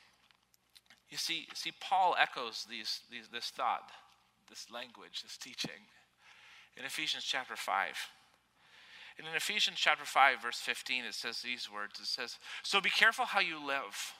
you 1.10 1.16
see, 1.16 1.46
see 1.54 1.72
Paul 1.80 2.14
echoes 2.20 2.66
these, 2.70 3.00
these, 3.10 3.28
this 3.32 3.50
thought, 3.50 3.90
this 4.48 4.70
language, 4.70 5.22
this 5.22 5.36
teaching 5.36 5.90
in 6.76 6.84
Ephesians 6.84 7.24
chapter 7.24 7.56
5. 7.56 7.96
And 9.18 9.26
in 9.26 9.34
Ephesians 9.34 9.78
chapter 9.80 10.04
5, 10.04 10.42
verse 10.42 10.58
15, 10.58 11.04
it 11.04 11.14
says 11.14 11.40
these 11.40 11.70
words 11.72 11.98
It 12.00 12.06
says, 12.06 12.38
So 12.62 12.80
be 12.80 12.90
careful 12.90 13.24
how 13.24 13.40
you 13.40 13.56
live. 13.64 14.12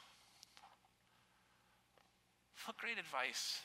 What 2.64 2.78
great 2.78 2.98
advice. 2.98 3.60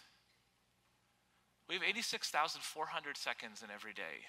We 1.68 1.76
have 1.76 1.84
86,400 1.84 3.18
seconds 3.18 3.64
in 3.64 3.70
every 3.74 3.94
day. 3.94 4.28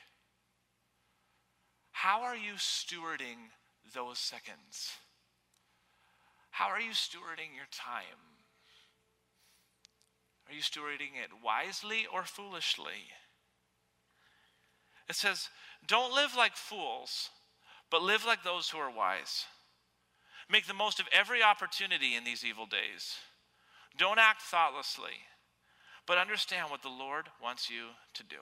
How 1.90 2.22
are 2.22 2.36
you 2.36 2.54
stewarding 2.54 3.50
those 3.94 4.18
seconds? 4.18 4.92
How 6.50 6.68
are 6.68 6.80
you 6.80 6.92
stewarding 6.92 7.54
your 7.54 7.68
time? 7.70 8.38
Are 10.48 10.54
you 10.54 10.62
stewarding 10.62 11.18
it 11.22 11.30
wisely 11.44 12.06
or 12.12 12.24
foolishly? 12.24 13.10
It 15.08 15.16
says, 15.16 15.48
Don't 15.86 16.14
live 16.14 16.34
like 16.36 16.56
fools, 16.56 17.30
but 17.90 18.02
live 18.02 18.24
like 18.24 18.42
those 18.42 18.70
who 18.70 18.78
are 18.78 18.90
wise. 18.90 19.44
Make 20.50 20.66
the 20.66 20.74
most 20.74 21.00
of 21.00 21.06
every 21.12 21.42
opportunity 21.42 22.14
in 22.14 22.24
these 22.24 22.44
evil 22.44 22.66
days. 22.66 23.16
Don't 23.96 24.18
act 24.18 24.42
thoughtlessly, 24.42 25.26
but 26.06 26.18
understand 26.18 26.70
what 26.70 26.82
the 26.82 26.88
Lord 26.88 27.26
wants 27.42 27.68
you 27.70 27.88
to 28.14 28.22
do. 28.22 28.36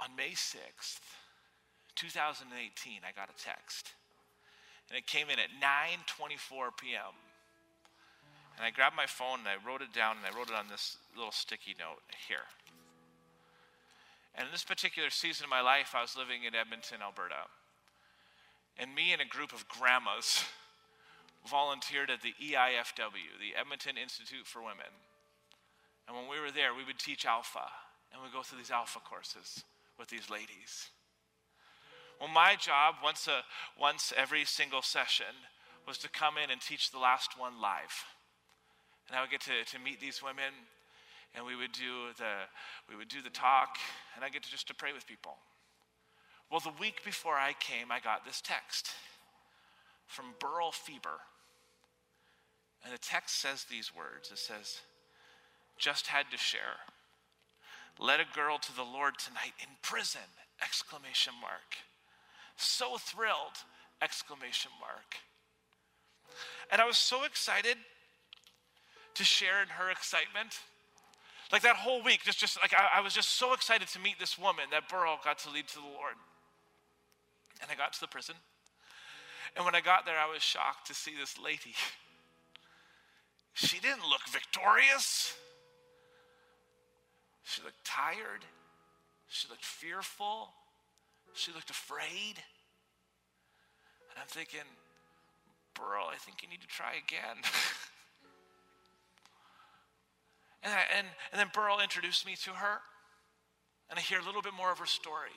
On 0.00 0.16
May 0.16 0.32
6th, 0.32 1.00
2018, 1.94 3.00
I 3.06 3.12
got 3.12 3.30
a 3.30 3.42
text. 3.42 3.92
And 4.88 4.98
it 4.98 5.06
came 5.06 5.30
in 5.30 5.38
at 5.38 5.48
9:24 5.62 6.76
p.m. 6.76 7.14
And 8.56 8.66
I 8.66 8.70
grabbed 8.70 8.96
my 8.96 9.06
phone 9.06 9.40
and 9.40 9.48
I 9.48 9.56
wrote 9.66 9.82
it 9.82 9.92
down 9.92 10.16
and 10.18 10.26
I 10.26 10.36
wrote 10.36 10.50
it 10.50 10.54
on 10.54 10.68
this 10.68 10.98
little 11.16 11.32
sticky 11.32 11.74
note 11.78 12.02
here. 12.28 12.46
And 14.34 14.46
in 14.46 14.52
this 14.52 14.64
particular 14.64 15.10
season 15.10 15.44
of 15.44 15.50
my 15.50 15.60
life, 15.60 15.94
I 15.94 16.00
was 16.00 16.16
living 16.16 16.44
in 16.44 16.54
Edmonton, 16.54 17.02
Alberta. 17.02 17.48
And 18.78 18.94
me 18.94 19.12
and 19.12 19.20
a 19.20 19.26
group 19.26 19.52
of 19.52 19.68
grandmas 19.68 20.44
volunteered 21.48 22.10
at 22.10 22.22
the 22.22 22.34
EIFW, 22.40 23.36
the 23.40 23.58
Edmonton 23.58 23.98
Institute 24.00 24.46
for 24.46 24.62
Women. 24.62 24.92
And 26.08 26.16
when 26.16 26.28
we 26.28 26.40
were 26.40 26.50
there, 26.50 26.74
we 26.74 26.84
would 26.84 26.98
teach 26.98 27.26
Alpha, 27.26 27.68
and 28.12 28.22
we'd 28.22 28.32
go 28.32 28.42
through 28.42 28.58
these 28.58 28.70
Alpha 28.70 29.00
courses 29.00 29.64
with 29.98 30.08
these 30.08 30.30
ladies. 30.30 30.88
Well, 32.18 32.30
my 32.30 32.56
job, 32.56 32.96
once, 33.02 33.28
a, 33.28 33.42
once 33.78 34.12
every 34.16 34.44
single 34.44 34.82
session, 34.82 35.34
was 35.86 35.98
to 35.98 36.08
come 36.08 36.38
in 36.42 36.50
and 36.50 36.60
teach 36.60 36.90
the 36.90 36.98
last 36.98 37.38
one 37.38 37.60
live. 37.60 38.04
And 39.08 39.18
I 39.18 39.20
would 39.20 39.30
get 39.30 39.40
to, 39.42 39.64
to 39.64 39.78
meet 39.78 40.00
these 40.00 40.22
women, 40.22 40.52
and 41.34 41.44
we 41.44 41.56
would 41.56 41.72
do 41.72 42.12
the 42.18 42.46
we 42.88 42.96
would 42.96 43.08
do 43.08 43.22
the 43.22 43.30
talk, 43.30 43.76
and 44.14 44.24
I 44.24 44.28
get 44.28 44.42
to 44.42 44.50
just 44.50 44.68
to 44.68 44.74
pray 44.74 44.92
with 44.92 45.06
people. 45.06 45.36
Well, 46.50 46.60
the 46.60 46.72
week 46.78 47.04
before 47.04 47.34
I 47.34 47.54
came, 47.58 47.90
I 47.90 48.00
got 48.00 48.24
this 48.24 48.42
text 48.42 48.90
from 50.06 50.34
Burl 50.38 50.70
Feber. 50.70 51.18
And 52.84 52.92
the 52.92 52.98
text 52.98 53.40
says 53.40 53.64
these 53.64 53.94
words. 53.94 54.30
It 54.30 54.38
says, 54.38 54.80
just 55.78 56.08
had 56.08 56.26
to 56.30 56.36
share. 56.36 56.84
Led 57.98 58.20
a 58.20 58.34
girl 58.34 58.58
to 58.58 58.76
the 58.76 58.82
Lord 58.82 59.18
tonight 59.18 59.54
in 59.60 59.68
prison, 59.82 60.28
exclamation 60.62 61.32
mark. 61.40 61.78
So 62.56 62.96
thrilled, 62.98 63.64
exclamation 64.02 64.70
mark. 64.80 65.16
And 66.70 66.80
I 66.80 66.86
was 66.86 66.98
so 66.98 67.24
excited 67.24 67.76
to 69.14 69.24
share 69.24 69.62
in 69.62 69.68
her 69.68 69.90
excitement. 69.90 70.60
Like 71.52 71.62
that 71.62 71.76
whole 71.76 72.02
week, 72.02 72.20
just, 72.24 72.38
just 72.38 72.58
like 72.60 72.72
I, 72.72 72.98
I 72.98 73.00
was 73.00 73.12
just 73.12 73.30
so 73.30 73.52
excited 73.52 73.88
to 73.88 74.00
meet 74.00 74.18
this 74.18 74.38
woman 74.38 74.64
that 74.70 74.88
Burl 74.88 75.18
got 75.22 75.38
to 75.40 75.50
lead 75.50 75.68
to 75.68 75.74
the 75.74 75.82
Lord. 75.82 76.14
And 77.60 77.70
I 77.70 77.74
got 77.74 77.92
to 77.92 78.00
the 78.00 78.08
prison. 78.08 78.34
And 79.54 79.64
when 79.64 79.74
I 79.74 79.80
got 79.80 80.06
there, 80.06 80.16
I 80.18 80.32
was 80.32 80.42
shocked 80.42 80.86
to 80.86 80.94
see 80.94 81.12
this 81.18 81.38
lady. 81.38 81.74
She 83.54 83.78
didn't 83.80 84.08
look 84.08 84.26
victorious. 84.30 85.36
She 87.44 87.62
looked 87.62 87.84
tired. 87.84 88.46
She 89.28 89.46
looked 89.48 89.66
fearful. 89.66 90.54
She 91.34 91.52
looked 91.52 91.68
afraid. 91.68 92.40
And 94.08 94.18
I'm 94.18 94.26
thinking, 94.26 94.60
Burl, 95.74 96.06
I 96.10 96.16
think 96.16 96.42
you 96.42 96.48
need 96.48 96.62
to 96.62 96.66
try 96.66 96.92
again. 96.92 97.42
And, 100.62 100.72
I, 100.72 100.82
and, 100.96 101.06
and 101.32 101.40
then 101.40 101.50
Burl 101.52 101.80
introduced 101.82 102.24
me 102.24 102.36
to 102.44 102.50
her, 102.50 102.78
and 103.90 103.98
I 103.98 104.02
hear 104.02 104.20
a 104.20 104.24
little 104.24 104.42
bit 104.42 104.54
more 104.54 104.70
of 104.70 104.78
her 104.78 104.86
story. 104.86 105.36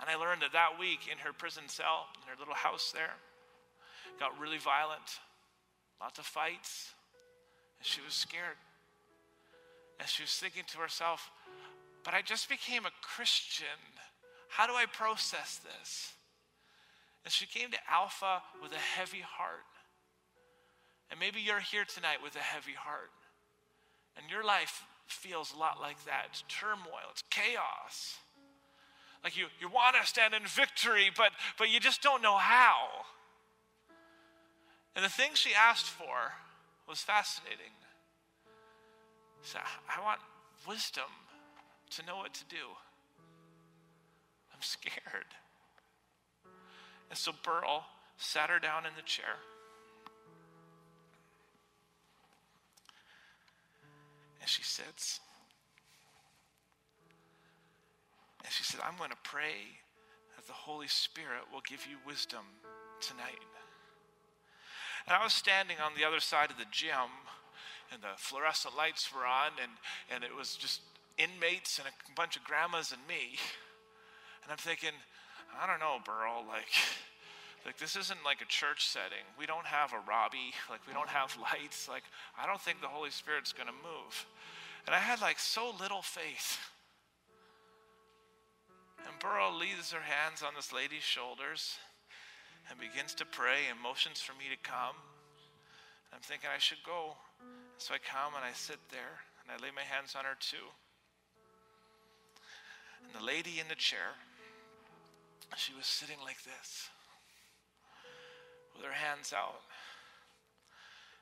And 0.00 0.08
I 0.08 0.16
learned 0.16 0.42
that 0.42 0.52
that 0.52 0.80
week 0.80 1.00
in 1.10 1.18
her 1.18 1.32
prison 1.32 1.64
cell, 1.68 2.06
in 2.22 2.28
her 2.28 2.38
little 2.38 2.54
house 2.54 2.92
there, 2.92 3.14
got 4.18 4.38
really 4.40 4.58
violent, 4.58 5.20
lots 6.00 6.18
of 6.18 6.24
fights, 6.24 6.92
and 7.78 7.86
she 7.86 8.00
was 8.00 8.14
scared. 8.14 8.56
And 10.00 10.08
she 10.08 10.22
was 10.22 10.32
thinking 10.32 10.64
to 10.72 10.78
herself, 10.78 11.30
but 12.04 12.14
I 12.14 12.22
just 12.22 12.48
became 12.48 12.86
a 12.86 12.90
Christian. 13.02 13.66
How 14.48 14.66
do 14.66 14.72
I 14.72 14.86
process 14.86 15.60
this? 15.62 16.12
And 17.24 17.32
she 17.32 17.46
came 17.46 17.70
to 17.70 17.78
Alpha 17.88 18.42
with 18.60 18.72
a 18.72 18.98
heavy 18.98 19.20
heart. 19.20 19.60
And 21.10 21.20
maybe 21.20 21.40
you're 21.40 21.60
here 21.60 21.84
tonight 21.84 22.18
with 22.22 22.34
a 22.34 22.40
heavy 22.40 22.72
heart. 22.72 23.10
And 24.16 24.30
your 24.30 24.44
life 24.44 24.84
feels 25.06 25.52
a 25.54 25.58
lot 25.58 25.80
like 25.80 26.04
that. 26.04 26.26
It's 26.30 26.44
turmoil, 26.48 27.10
it's 27.10 27.22
chaos. 27.30 28.16
Like 29.22 29.36
you, 29.36 29.46
you 29.60 29.68
want 29.68 29.96
to 30.00 30.06
stand 30.06 30.34
in 30.34 30.42
victory, 30.44 31.10
but, 31.16 31.30
but 31.58 31.70
you 31.70 31.78
just 31.78 32.02
don't 32.02 32.22
know 32.22 32.36
how. 32.36 32.88
And 34.96 35.04
the 35.04 35.08
thing 35.08 35.30
she 35.34 35.50
asked 35.54 35.86
for 35.86 36.32
was 36.88 36.98
fascinating. 36.98 37.72
Said, 39.42 39.62
I 39.88 40.02
want 40.02 40.20
wisdom 40.68 41.10
to 41.90 42.06
know 42.06 42.16
what 42.16 42.34
to 42.34 42.44
do. 42.48 42.56
I'm 44.52 44.60
scared. 44.60 45.34
And 47.10 47.18
so 47.18 47.32
Burl 47.42 47.84
sat 48.16 48.50
her 48.50 48.58
down 48.58 48.86
in 48.86 48.92
the 48.96 49.02
chair. 49.02 49.36
She 54.52 54.62
sits. 54.62 55.20
And 58.44 58.52
she 58.52 58.64
said, 58.64 58.80
I'm 58.84 58.98
going 58.98 59.10
to 59.10 59.24
pray 59.24 59.80
that 60.36 60.46
the 60.46 60.52
Holy 60.52 60.88
Spirit 60.88 61.48
will 61.52 61.62
give 61.66 61.86
you 61.88 61.96
wisdom 62.06 62.44
tonight. 63.00 63.40
And 65.06 65.16
I 65.16 65.24
was 65.24 65.32
standing 65.32 65.78
on 65.84 65.92
the 65.96 66.04
other 66.04 66.20
side 66.20 66.50
of 66.50 66.58
the 66.58 66.66
gym, 66.70 67.10
and 67.92 68.02
the 68.02 68.14
fluorescent 68.16 68.76
lights 68.76 69.08
were 69.14 69.24
on, 69.24 69.52
and, 69.60 69.72
and 70.12 70.22
it 70.22 70.36
was 70.36 70.54
just 70.54 70.80
inmates 71.16 71.78
and 71.78 71.88
a 71.88 71.92
bunch 72.14 72.36
of 72.36 72.44
grandmas 72.44 72.92
and 72.92 73.00
me. 73.08 73.38
And 74.42 74.52
I'm 74.52 74.58
thinking, 74.58 74.92
I 75.60 75.66
don't 75.66 75.80
know, 75.80 75.98
Burl, 76.04 76.44
like, 76.46 76.68
like 77.64 77.78
this 77.78 77.94
isn't 77.96 78.24
like 78.24 78.42
a 78.42 78.46
church 78.46 78.86
setting. 78.86 79.22
We 79.38 79.46
don't 79.46 79.66
have 79.66 79.92
a 79.92 80.02
Robbie, 80.08 80.52
like 80.70 80.80
we 80.86 80.92
don't 80.92 81.08
have 81.08 81.36
lights. 81.40 81.88
Like 81.88 82.04
I 82.38 82.46
don't 82.46 82.60
think 82.60 82.80
the 82.80 82.88
Holy 82.88 83.10
Spirit's 83.10 83.52
going 83.52 83.68
to 83.68 83.86
move. 83.86 84.26
And 84.86 84.94
I 84.94 84.98
had 84.98 85.20
like 85.20 85.38
so 85.38 85.72
little 85.78 86.02
faith. 86.02 86.58
And 89.06 89.18
Burl 89.18 89.54
leaves 89.54 89.92
her 89.92 90.02
hands 90.02 90.42
on 90.42 90.54
this 90.54 90.72
lady's 90.72 91.02
shoulders 91.02 91.78
and 92.70 92.78
begins 92.78 93.14
to 93.14 93.24
pray 93.26 93.66
and 93.70 93.80
motions 93.80 94.20
for 94.20 94.32
me 94.34 94.46
to 94.50 94.58
come. 94.62 94.94
And 96.10 96.14
I'm 96.14 96.22
thinking 96.22 96.50
I 96.54 96.58
should 96.58 96.82
go. 96.86 97.14
So 97.78 97.94
I 97.94 97.98
come 97.98 98.34
and 98.34 98.44
I 98.44 98.52
sit 98.54 98.78
there 98.90 99.22
and 99.42 99.50
I 99.50 99.62
lay 99.62 99.70
my 99.74 99.82
hands 99.82 100.14
on 100.16 100.24
her 100.24 100.38
too. 100.38 100.70
And 103.02 103.10
the 103.20 103.24
lady 103.24 103.58
in 103.58 103.66
the 103.68 103.74
chair, 103.74 104.14
she 105.56 105.74
was 105.74 105.86
sitting 105.86 106.18
like 106.24 106.42
this 106.44 106.90
with 108.74 108.84
her 108.84 108.92
hands 108.92 109.32
out. 109.32 109.60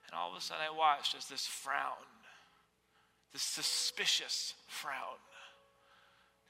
And 0.06 0.18
all 0.18 0.30
of 0.30 0.36
a 0.36 0.40
sudden 0.40 0.64
I 0.66 0.76
watched 0.76 1.14
as 1.16 1.26
this 1.26 1.46
frown, 1.46 2.06
this 3.32 3.42
suspicious 3.42 4.54
frown, 4.66 5.20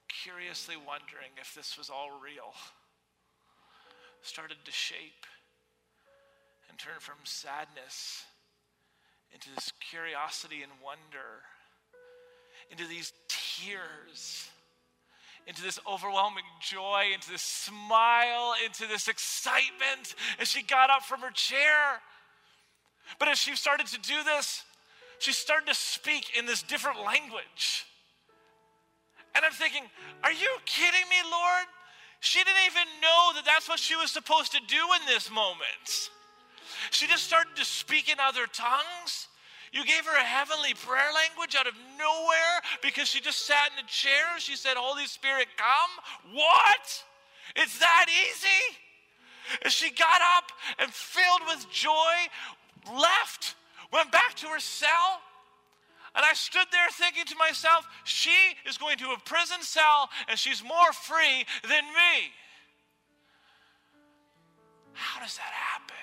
curiously 0.08 0.76
wondering 0.76 1.30
if 1.40 1.54
this 1.54 1.76
was 1.76 1.90
all 1.90 2.10
real, 2.22 2.54
started 4.22 4.58
to 4.64 4.72
shape 4.72 5.26
and 6.68 6.78
turn 6.78 7.00
from 7.00 7.16
sadness 7.24 8.24
into 9.32 9.48
this 9.54 9.72
curiosity 9.90 10.62
and 10.62 10.72
wonder, 10.82 11.42
into 12.70 12.86
these 12.86 13.12
tears, 13.28 14.50
into 15.50 15.62
this 15.62 15.80
overwhelming 15.84 16.44
joy, 16.60 17.06
into 17.12 17.28
this 17.28 17.42
smile, 17.42 18.54
into 18.64 18.86
this 18.86 19.08
excitement 19.08 20.14
as 20.38 20.46
she 20.46 20.62
got 20.62 20.90
up 20.90 21.02
from 21.02 21.20
her 21.20 21.32
chair. 21.32 21.98
But 23.18 23.26
as 23.26 23.38
she 23.38 23.56
started 23.56 23.88
to 23.88 23.98
do 23.98 24.22
this, 24.24 24.62
she 25.18 25.32
started 25.32 25.66
to 25.66 25.74
speak 25.74 26.38
in 26.38 26.46
this 26.46 26.62
different 26.62 27.04
language. 27.04 27.84
And 29.34 29.44
I'm 29.44 29.50
thinking, 29.50 29.82
are 30.22 30.30
you 30.30 30.48
kidding 30.66 31.08
me, 31.10 31.16
Lord? 31.28 31.66
She 32.20 32.38
didn't 32.38 32.66
even 32.66 32.86
know 33.02 33.32
that 33.34 33.44
that's 33.44 33.68
what 33.68 33.80
she 33.80 33.96
was 33.96 34.12
supposed 34.12 34.52
to 34.52 34.60
do 34.68 34.76
in 35.00 35.06
this 35.08 35.32
moment. 35.32 36.10
She 36.92 37.08
just 37.08 37.24
started 37.24 37.56
to 37.56 37.64
speak 37.64 38.08
in 38.08 38.18
other 38.20 38.46
tongues. 38.46 39.26
You 39.72 39.84
gave 39.84 40.04
her 40.04 40.16
a 40.16 40.24
heavenly 40.24 40.74
prayer 40.74 41.10
language 41.14 41.54
out 41.58 41.68
of 41.68 41.74
nowhere 41.98 42.56
because 42.82 43.08
she 43.08 43.20
just 43.20 43.46
sat 43.46 43.70
in 43.72 43.84
a 43.84 43.88
chair. 43.88 44.38
She 44.38 44.56
said, 44.56 44.76
Holy 44.76 45.06
Spirit, 45.06 45.46
come. 45.56 46.34
What? 46.34 47.04
It's 47.54 47.78
that 47.78 48.06
easy? 48.08 48.76
And 49.62 49.72
she 49.72 49.90
got 49.90 50.20
up 50.38 50.50
and 50.78 50.90
filled 50.92 51.42
with 51.46 51.70
joy, 51.70 52.14
left, 52.92 53.54
went 53.92 54.10
back 54.12 54.34
to 54.36 54.46
her 54.48 54.60
cell, 54.60 55.20
and 56.14 56.24
I 56.24 56.34
stood 56.34 56.66
there 56.72 56.88
thinking 56.92 57.24
to 57.26 57.36
myself, 57.36 57.86
she 58.04 58.34
is 58.68 58.76
going 58.78 58.98
to 58.98 59.10
a 59.10 59.18
prison 59.24 59.62
cell 59.62 60.10
and 60.28 60.38
she's 60.38 60.62
more 60.62 60.92
free 60.92 61.46
than 61.62 61.84
me. 61.84 62.32
How 64.92 65.20
does 65.20 65.36
that 65.36 65.42
happen? 65.42 65.96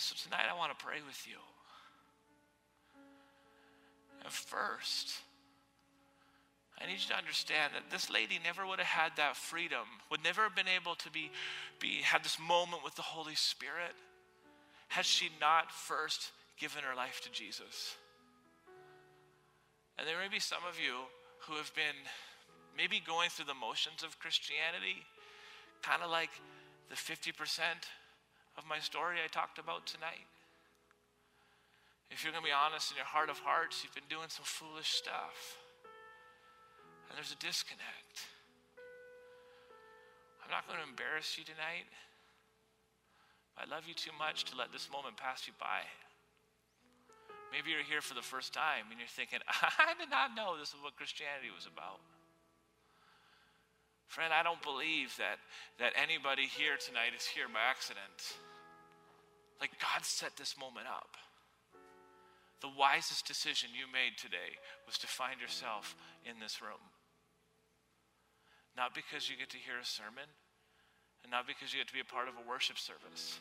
So 0.00 0.16
tonight 0.16 0.48
I 0.50 0.56
want 0.56 0.76
to 0.76 0.82
pray 0.82 0.96
with 1.06 1.26
you. 1.28 1.36
And 4.24 4.32
first, 4.32 5.12
I 6.80 6.86
need 6.86 6.94
you 6.94 7.10
to 7.10 7.18
understand 7.18 7.74
that 7.74 7.90
this 7.90 8.08
lady 8.08 8.38
never 8.42 8.66
would 8.66 8.78
have 8.78 8.88
had 8.88 9.12
that 9.18 9.36
freedom, 9.36 9.84
would 10.10 10.24
never 10.24 10.42
have 10.42 10.56
been 10.56 10.72
able 10.74 10.94
to 10.94 11.10
be, 11.10 11.30
be 11.80 12.00
have 12.00 12.22
this 12.22 12.38
moment 12.40 12.82
with 12.82 12.94
the 12.94 13.02
Holy 13.02 13.34
Spirit 13.34 13.92
had 14.88 15.04
she 15.04 15.28
not 15.38 15.70
first 15.70 16.32
given 16.58 16.82
her 16.82 16.96
life 16.96 17.20
to 17.24 17.30
Jesus. 17.30 17.96
And 19.98 20.08
there 20.08 20.18
may 20.18 20.28
be 20.28 20.40
some 20.40 20.62
of 20.66 20.80
you 20.80 20.94
who 21.46 21.56
have 21.56 21.74
been 21.74 22.08
maybe 22.74 23.02
going 23.06 23.28
through 23.28 23.52
the 23.52 23.54
motions 23.54 24.02
of 24.02 24.18
Christianity, 24.18 25.04
kind 25.82 26.02
of 26.02 26.10
like 26.10 26.30
the 26.88 26.96
50% 26.96 27.36
of 28.58 28.64
my 28.68 28.78
story 28.78 29.16
I 29.22 29.28
talked 29.28 29.58
about 29.58 29.86
tonight. 29.86 30.26
If 32.10 32.24
you're 32.24 32.32
going 32.32 32.42
to 32.42 32.50
be 32.50 32.54
honest 32.54 32.90
in 32.90 32.96
your 32.96 33.06
heart 33.06 33.30
of 33.30 33.38
hearts, 33.38 33.82
you've 33.82 33.94
been 33.94 34.10
doing 34.10 34.28
some 34.28 34.44
foolish 34.44 34.90
stuff 34.90 35.60
and 37.10 37.18
there's 37.18 37.34
a 37.34 37.42
disconnect. 37.42 38.30
I'm 40.42 40.50
not 40.50 40.66
going 40.70 40.78
to 40.78 40.86
embarrass 40.86 41.34
you 41.34 41.42
tonight. 41.42 41.90
I 43.58 43.66
love 43.66 43.86
you 43.90 43.94
too 43.94 44.14
much 44.14 44.46
to 44.50 44.56
let 44.56 44.70
this 44.70 44.86
moment 44.90 45.18
pass 45.18 45.46
you 45.50 45.54
by. 45.58 45.82
Maybe 47.50 47.74
you're 47.74 47.82
here 47.86 48.00
for 48.00 48.14
the 48.14 48.22
first 48.22 48.54
time 48.54 48.86
and 48.94 48.98
you're 48.98 49.10
thinking, 49.10 49.42
I 49.46 49.98
did 49.98 50.10
not 50.10 50.38
know 50.38 50.54
this 50.54 50.70
is 50.70 50.78
what 50.82 50.94
Christianity 50.94 51.50
was 51.50 51.66
about. 51.66 51.98
Friend, 54.10 54.34
I 54.34 54.42
don't 54.42 54.58
believe 54.66 55.14
that, 55.22 55.38
that 55.78 55.94
anybody 55.94 56.50
here 56.50 56.74
tonight 56.74 57.14
is 57.14 57.30
here 57.30 57.46
by 57.46 57.62
accident. 57.62 58.42
Like 59.62 59.70
God 59.78 60.02
set 60.02 60.34
this 60.34 60.58
moment 60.58 60.90
up. 60.90 61.14
The 62.58 62.74
wisest 62.74 63.22
decision 63.22 63.70
you 63.70 63.86
made 63.86 64.18
today 64.18 64.58
was 64.82 64.98
to 64.98 65.06
find 65.06 65.38
yourself 65.38 65.94
in 66.26 66.42
this 66.42 66.58
room. 66.58 66.82
Not 68.74 68.98
because 68.98 69.30
you 69.30 69.38
get 69.38 69.54
to 69.54 69.62
hear 69.62 69.78
a 69.78 69.86
sermon, 69.86 70.26
and 71.22 71.30
not 71.30 71.46
because 71.46 71.70
you 71.70 71.78
get 71.78 71.86
to 71.86 71.94
be 71.94 72.02
a 72.02 72.10
part 72.10 72.26
of 72.26 72.34
a 72.34 72.42
worship 72.50 72.82
service, 72.82 73.38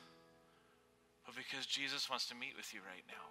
but 1.26 1.34
because 1.34 1.66
Jesus 1.66 2.14
wants 2.14 2.30
to 2.30 2.38
meet 2.38 2.54
with 2.54 2.78
you 2.78 2.86
right 2.86 3.04
now. 3.10 3.26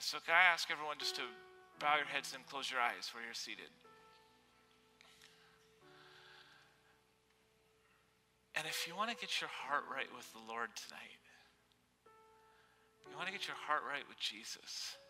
So, 0.00 0.16
can 0.24 0.32
I 0.32 0.48
ask 0.48 0.72
everyone 0.72 0.96
just 0.96 1.20
to 1.20 1.28
bow 1.78 2.00
your 2.00 2.08
heads 2.08 2.32
and 2.32 2.40
close 2.48 2.72
your 2.72 2.80
eyes 2.80 3.12
where 3.12 3.20
you're 3.20 3.36
seated? 3.36 3.68
And 8.60 8.68
if 8.68 8.84
you 8.84 8.92
want 8.92 9.08
to 9.08 9.16
get 9.16 9.40
your 9.40 9.48
heart 9.48 9.88
right 9.88 10.12
with 10.12 10.28
the 10.36 10.44
Lord 10.44 10.68
tonight, 10.76 11.16
you 13.08 13.16
want 13.16 13.24
to 13.24 13.32
get 13.32 13.48
your 13.48 13.56
heart 13.56 13.88
right 13.88 14.04
with 14.04 14.20
Jesus. 14.20 15.00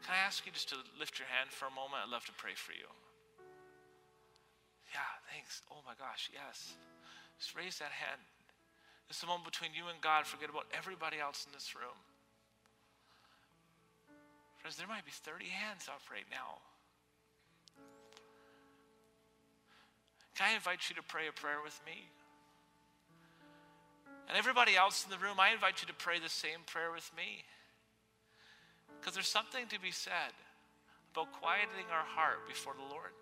Can 0.00 0.16
I 0.16 0.24
ask 0.24 0.48
you 0.48 0.56
just 0.56 0.72
to 0.72 0.80
lift 0.96 1.20
your 1.20 1.28
hand 1.28 1.52
for 1.52 1.68
a 1.68 1.74
moment? 1.76 2.00
I'd 2.00 2.08
love 2.08 2.24
to 2.32 2.36
pray 2.40 2.56
for 2.56 2.72
you. 2.72 2.88
Yeah, 4.88 5.04
thanks. 5.28 5.60
Oh 5.68 5.84
my 5.84 5.92
gosh, 6.00 6.32
yes. 6.32 6.80
Just 7.36 7.52
raise 7.52 7.76
that 7.76 7.92
hand. 7.92 8.24
Is 9.12 9.20
a 9.20 9.28
moment 9.28 9.44
between 9.44 9.76
you 9.76 9.92
and 9.92 10.00
God. 10.00 10.24
Forget 10.24 10.48
about 10.48 10.72
everybody 10.72 11.20
else 11.20 11.44
in 11.44 11.52
this 11.52 11.76
room. 11.76 12.00
Friends, 14.64 14.80
there 14.80 14.88
might 14.88 15.04
be 15.04 15.12
30 15.12 15.44
hands 15.52 15.92
up 15.92 16.00
right 16.08 16.24
now. 16.32 16.64
Can 20.34 20.50
I 20.50 20.54
invite 20.54 20.88
you 20.88 20.96
to 20.96 21.02
pray 21.02 21.28
a 21.28 21.32
prayer 21.32 21.58
with 21.62 21.78
me? 21.86 22.10
And 24.28 24.36
everybody 24.36 24.76
else 24.76 25.04
in 25.04 25.10
the 25.10 25.18
room, 25.18 25.38
I 25.38 25.52
invite 25.52 25.82
you 25.82 25.88
to 25.88 25.94
pray 25.94 26.18
the 26.18 26.28
same 26.28 26.60
prayer 26.66 26.90
with 26.92 27.10
me. 27.16 27.44
Because 28.98 29.14
there's 29.14 29.28
something 29.28 29.66
to 29.68 29.80
be 29.80 29.90
said 29.90 30.32
about 31.12 31.32
quieting 31.32 31.86
our 31.92 32.04
heart 32.04 32.48
before 32.48 32.74
the 32.74 32.94
Lord. 32.94 33.12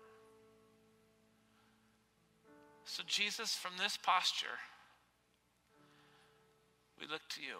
So, 2.85 3.03
Jesus, 3.05 3.53
from 3.55 3.73
this 3.77 3.97
posture, 3.97 4.59
we 6.99 7.07
look 7.07 7.21
to 7.29 7.41
you. 7.41 7.59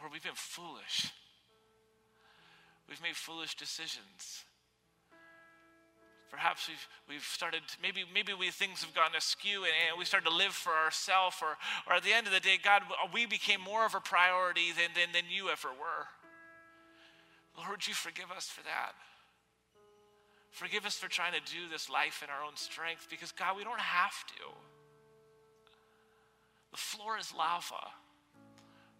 Lord, 0.00 0.12
we've 0.12 0.22
been 0.22 0.32
foolish. 0.34 1.12
We've 2.88 3.02
made 3.02 3.16
foolish 3.16 3.56
decisions. 3.56 4.44
Perhaps 6.34 6.66
we've, 6.66 6.88
we've 7.08 7.22
started, 7.22 7.62
maybe, 7.80 8.02
maybe 8.12 8.34
we, 8.34 8.50
things 8.50 8.82
have 8.82 8.92
gone 8.92 9.14
askew 9.16 9.62
and, 9.62 9.72
and 9.86 9.96
we 9.96 10.04
started 10.04 10.28
to 10.28 10.34
live 10.34 10.50
for 10.50 10.72
ourselves, 10.74 11.36
or, 11.40 11.54
or 11.86 11.94
at 11.94 12.02
the 12.02 12.12
end 12.12 12.26
of 12.26 12.32
the 12.32 12.40
day, 12.40 12.58
God, 12.58 12.82
we 13.14 13.24
became 13.24 13.60
more 13.60 13.86
of 13.86 13.94
a 13.94 14.00
priority 14.00 14.74
than, 14.74 14.90
than, 14.98 15.14
than 15.14 15.30
you 15.30 15.48
ever 15.48 15.68
were. 15.68 16.10
Lord, 17.56 17.86
you 17.86 17.94
forgive 17.94 18.32
us 18.34 18.46
for 18.46 18.64
that. 18.64 18.98
Forgive 20.50 20.84
us 20.84 20.96
for 20.96 21.08
trying 21.08 21.34
to 21.34 21.52
do 21.52 21.70
this 21.70 21.88
life 21.88 22.20
in 22.24 22.30
our 22.30 22.44
own 22.44 22.56
strength 22.56 23.06
because, 23.08 23.30
God, 23.30 23.56
we 23.56 23.62
don't 23.62 23.78
have 23.78 24.26
to. 24.34 24.50
The 26.72 26.78
floor 26.78 27.16
is 27.16 27.32
lava. 27.36 27.94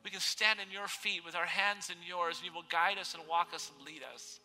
We 0.04 0.10
can 0.10 0.20
stand 0.20 0.60
in 0.60 0.70
your 0.70 0.86
feet 0.86 1.24
with 1.24 1.34
our 1.34 1.46
hands 1.46 1.90
in 1.90 1.96
yours, 2.06 2.38
and 2.38 2.46
you 2.46 2.54
will 2.54 2.68
guide 2.70 2.98
us 2.98 3.14
and 3.14 3.26
walk 3.28 3.48
us 3.52 3.72
and 3.74 3.84
lead 3.84 4.02
us. 4.14 4.38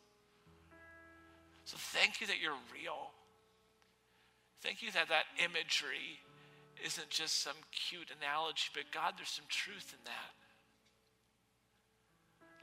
So 1.69 1.77
thank 1.77 2.17
you 2.17 2.25
that 2.33 2.41
you're 2.41 2.57
real. 2.73 3.13
Thank 4.65 4.81
you 4.81 4.89
that 4.97 5.13
that 5.13 5.29
imagery 5.37 6.17
isn't 6.81 7.13
just 7.13 7.45
some 7.45 7.61
cute 7.69 8.09
analogy, 8.09 8.73
but 8.73 8.89
God, 8.89 9.13
there's 9.21 9.29
some 9.29 9.45
truth 9.53 9.93
in 9.93 10.01
that. 10.09 10.33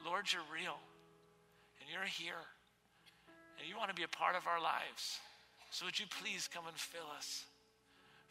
Lord, 0.02 0.26
you're 0.34 0.42
real, 0.50 0.82
and 1.78 1.86
you're 1.86 2.02
here, 2.02 2.50
and 3.62 3.70
you 3.70 3.78
want 3.78 3.90
to 3.90 3.94
be 3.94 4.02
a 4.02 4.10
part 4.10 4.34
of 4.34 4.50
our 4.50 4.58
lives. 4.58 5.22
So 5.70 5.86
would 5.86 6.02
you 6.02 6.10
please 6.10 6.50
come 6.50 6.66
and 6.66 6.74
fill 6.74 7.06
us? 7.16 7.46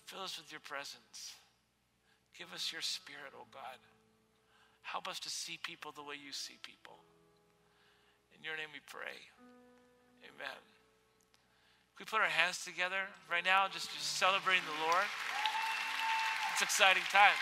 Fill 0.04 0.28
us 0.28 0.36
with 0.36 0.52
your 0.52 0.60
presence. 0.60 1.40
Give 2.38 2.52
us 2.52 2.76
your 2.76 2.84
spirit, 2.84 3.32
oh 3.32 3.48
God. 3.48 3.80
Help 4.82 5.08
us 5.08 5.24
to 5.24 5.30
see 5.30 5.56
people 5.56 5.94
the 5.96 6.04
way 6.04 6.16
you 6.20 6.34
see 6.34 6.60
people. 6.62 7.00
In 8.36 8.44
your 8.44 8.58
name 8.58 8.76
we 8.76 8.84
pray. 8.92 9.32
Amen. 10.26 10.60
Can 11.96 12.06
we 12.06 12.10
put 12.10 12.22
our 12.22 12.28
hands 12.28 12.66
together 12.66 13.08
right 13.32 13.46
now, 13.46 13.68
just, 13.72 13.94
just 13.94 14.18
celebrating 14.18 14.64
the 14.66 14.84
Lord? 14.84 15.06
It's 16.54 16.62
exciting 16.62 17.04
times. 17.12 17.36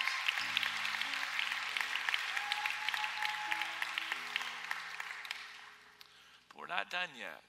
But 6.49 6.59
we're 6.59 6.67
not 6.67 6.89
done 6.89 7.09
yet. 7.17 7.41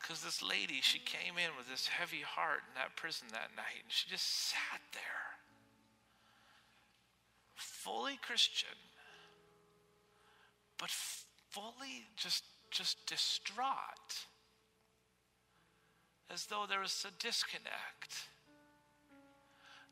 Because 0.00 0.22
this 0.22 0.42
lady, 0.42 0.80
she 0.82 0.98
came 0.98 1.38
in 1.38 1.50
with 1.56 1.70
this 1.70 1.86
heavy 1.86 2.20
heart 2.20 2.60
in 2.68 2.74
that 2.74 2.96
prison 2.96 3.28
that 3.32 3.50
night, 3.56 3.82
and 3.82 3.90
she 3.90 4.10
just 4.10 4.50
sat 4.50 4.80
there, 4.92 5.00
fully 7.54 8.18
Christian, 8.20 8.76
but 10.78 10.90
fully 10.90 12.04
just 12.16 12.44
just 12.72 13.06
distraught, 13.06 14.26
as 16.32 16.46
though 16.46 16.64
there 16.68 16.80
was 16.80 17.06
a 17.06 17.22
disconnect. 17.22 18.28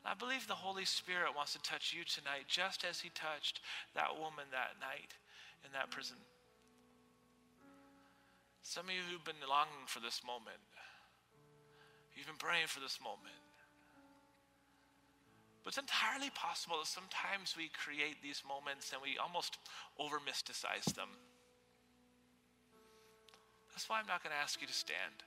I 0.05 0.15
believe 0.15 0.49
the 0.49 0.55
Holy 0.55 0.87
Spirit 0.87 1.37
wants 1.37 1.53
to 1.53 1.61
touch 1.61 1.95
you 1.97 2.05
tonight, 2.05 2.49
just 2.49 2.85
as 2.89 3.01
He 3.01 3.11
touched 3.11 3.61
that 3.95 4.17
woman 4.19 4.49
that 4.51 4.81
night 4.81 5.13
in 5.65 5.73
that 5.73 5.91
prison. 5.91 6.17
Some 8.63 8.89
of 8.89 8.95
you 8.95 9.03
who've 9.11 9.25
been 9.25 9.45
longing 9.47 9.87
for 9.87 10.01
this 10.01 10.23
moment, 10.27 10.61
you've 12.17 12.27
been 12.27 12.41
praying 12.41 12.69
for 12.69 12.81
this 12.81 12.99
moment. 13.03 13.37
But 15.63 15.77
it's 15.77 15.79
entirely 15.79 16.31
possible 16.31 16.79
that 16.79 16.87
sometimes 16.87 17.55
we 17.57 17.69
create 17.69 18.23
these 18.23 18.43
moments 18.49 18.93
and 18.93 19.03
we 19.03 19.19
almost 19.21 19.59
over 19.99 20.17
mysticize 20.17 20.89
them. 20.95 21.09
That's 23.73 23.89
why 23.89 23.99
I'm 23.99 24.07
not 24.07 24.23
going 24.23 24.35
to 24.35 24.43
ask 24.43 24.61
you 24.61 24.67
to 24.67 24.73
stand. 24.73 25.25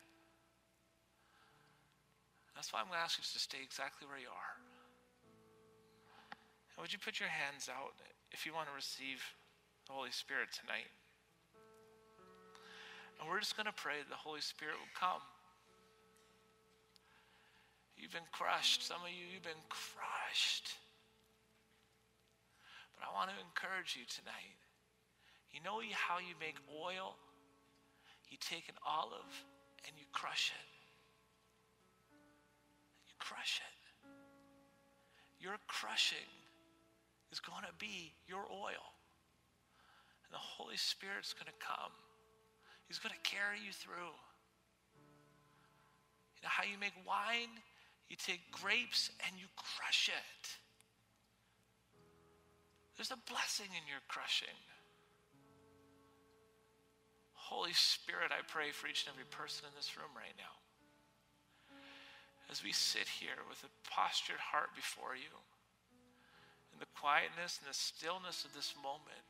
That's 2.55 2.71
why 2.71 2.79
I'm 2.79 2.87
going 2.87 2.99
to 2.99 3.03
ask 3.03 3.17
you 3.17 3.25
to 3.25 3.39
stay 3.39 3.59
exactly 3.63 4.07
where 4.07 4.19
you 4.19 4.29
are. 4.29 4.53
And 6.75 6.81
would 6.81 6.93
you 6.93 6.99
put 6.99 7.19
your 7.19 7.29
hands 7.29 7.69
out 7.69 7.93
if 8.31 8.45
you 8.45 8.53
want 8.53 8.69
to 8.69 8.75
receive 8.75 9.21
the 9.87 9.93
Holy 9.93 10.13
Spirit 10.13 10.49
tonight? 10.53 10.89
And 13.19 13.29
we're 13.29 13.39
just 13.39 13.55
going 13.55 13.69
to 13.69 13.77
pray 13.77 14.01
that 14.01 14.09
the 14.09 14.19
Holy 14.19 14.41
Spirit 14.41 14.75
will 14.77 14.95
come. 14.97 15.21
You've 17.97 18.11
been 18.11 18.27
crushed. 18.31 18.83
Some 18.83 18.99
of 18.99 19.09
you, 19.09 19.23
you've 19.31 19.47
been 19.47 19.65
crushed. 19.69 20.75
But 22.97 23.07
I 23.07 23.13
want 23.15 23.29
to 23.31 23.37
encourage 23.39 23.95
you 23.95 24.03
tonight. 24.09 24.59
You 25.53 25.61
know 25.63 25.79
how 25.93 26.17
you 26.17 26.35
make 26.41 26.57
oil? 26.67 27.15
You 28.33 28.41
take 28.41 28.65
an 28.65 28.81
olive 28.81 29.29
and 29.85 29.93
you 29.93 30.09
crush 30.11 30.49
it. 30.49 30.69
You 33.05 33.13
crush 33.19 33.61
it. 33.61 33.77
Your 35.37 35.53
crushing 35.67 36.33
is 37.31 37.39
going 37.39 37.61
to 37.61 37.75
be 37.77 38.11
your 38.25 38.41
oil. 38.49 38.89
And 40.25 40.33
the 40.33 40.41
Holy 40.41 40.77
Spirit's 40.77 41.31
going 41.37 41.45
to 41.45 41.61
come. 41.61 41.93
He's 42.87 42.97
going 42.97 43.13
to 43.13 43.21
carry 43.21 43.61
you 43.61 43.69
through. 43.71 44.17
You 46.33 46.41
know 46.41 46.49
how 46.49 46.63
you 46.65 46.81
make 46.81 46.97
wine? 47.05 47.53
You 48.09 48.17
take 48.17 48.49
grapes 48.49 49.11
and 49.29 49.37
you 49.37 49.45
crush 49.53 50.09
it. 50.09 50.57
There's 52.97 53.13
a 53.13 53.21
blessing 53.29 53.69
in 53.77 53.85
your 53.85 54.01
crushing. 54.07 54.57
Holy 57.53 57.77
Spirit, 57.77 58.33
I 58.33 58.41
pray 58.49 58.73
for 58.73 58.89
each 58.89 59.05
and 59.05 59.13
every 59.13 59.29
person 59.29 59.69
in 59.69 59.77
this 59.77 59.93
room 59.93 60.09
right 60.17 60.33
now. 60.41 60.57
As 62.49 62.65
we 62.65 62.73
sit 62.73 63.05
here 63.05 63.37
with 63.45 63.61
a 63.61 63.69
postured 63.85 64.41
heart 64.41 64.73
before 64.73 65.13
you, 65.13 65.29
in 66.73 66.81
the 66.81 66.89
quietness 66.97 67.61
and 67.61 67.69
the 67.69 67.77
stillness 67.77 68.41
of 68.41 68.57
this 68.57 68.73
moment, 68.81 69.21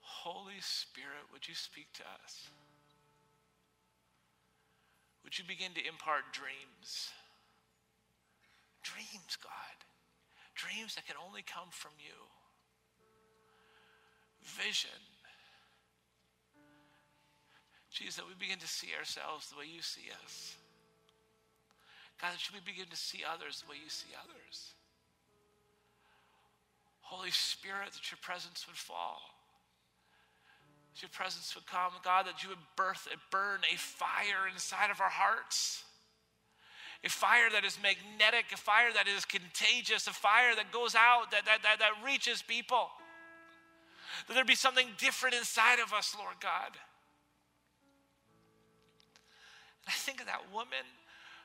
Holy 0.00 0.64
Spirit, 0.64 1.28
would 1.28 1.44
you 1.44 1.52
speak 1.52 1.92
to 2.00 2.08
us? 2.24 2.48
Would 5.20 5.36
you 5.36 5.44
begin 5.44 5.76
to 5.76 5.84
impart 5.84 6.32
dreams? 6.32 7.12
Dreams, 8.80 9.36
God. 9.36 9.76
Dreams 10.56 10.96
that 10.96 11.04
can 11.04 11.20
only 11.20 11.44
come 11.44 11.68
from 11.68 11.92
you. 12.00 12.16
Vision 14.40 15.04
Jesus, 17.90 18.16
that 18.16 18.28
we 18.28 18.34
begin 18.38 18.58
to 18.58 18.68
see 18.68 18.88
ourselves 18.96 19.50
the 19.50 19.58
way 19.58 19.66
you 19.66 19.82
see 19.82 20.08
us. 20.24 20.54
God, 22.20 22.32
that 22.32 22.54
we 22.54 22.60
begin 22.60 22.86
to 22.90 22.96
see 22.96 23.22
others 23.26 23.62
the 23.62 23.70
way 23.70 23.76
you 23.82 23.90
see 23.90 24.10
others. 24.14 24.74
Holy 27.00 27.30
Spirit, 27.30 27.92
that 27.92 28.10
your 28.10 28.18
presence 28.22 28.66
would 28.68 28.76
fall. 28.76 29.20
That 30.94 31.02
your 31.02 31.10
presence 31.10 31.54
would 31.56 31.66
come. 31.66 31.90
God, 32.04 32.26
that 32.26 32.42
you 32.44 32.50
would 32.50 32.62
birth 32.76 33.08
burn 33.32 33.60
a 33.72 33.76
fire 33.76 34.46
inside 34.52 34.90
of 34.90 35.00
our 35.00 35.10
hearts. 35.10 35.82
A 37.02 37.08
fire 37.08 37.48
that 37.52 37.64
is 37.64 37.78
magnetic, 37.82 38.52
a 38.52 38.56
fire 38.56 38.92
that 38.94 39.08
is 39.08 39.24
contagious, 39.24 40.06
a 40.06 40.12
fire 40.12 40.54
that 40.54 40.70
goes 40.70 40.94
out, 40.94 41.30
that, 41.32 41.46
that, 41.46 41.62
that, 41.62 41.78
that 41.78 42.04
reaches 42.04 42.42
people. 42.42 42.90
That 44.28 44.34
there 44.34 44.44
be 44.44 44.54
something 44.54 44.86
different 44.98 45.34
inside 45.34 45.80
of 45.80 45.92
us, 45.94 46.14
Lord 46.16 46.36
God. 46.40 46.76
I 49.88 49.92
think 49.92 50.20
of 50.20 50.26
that 50.26 50.52
woman 50.52 50.84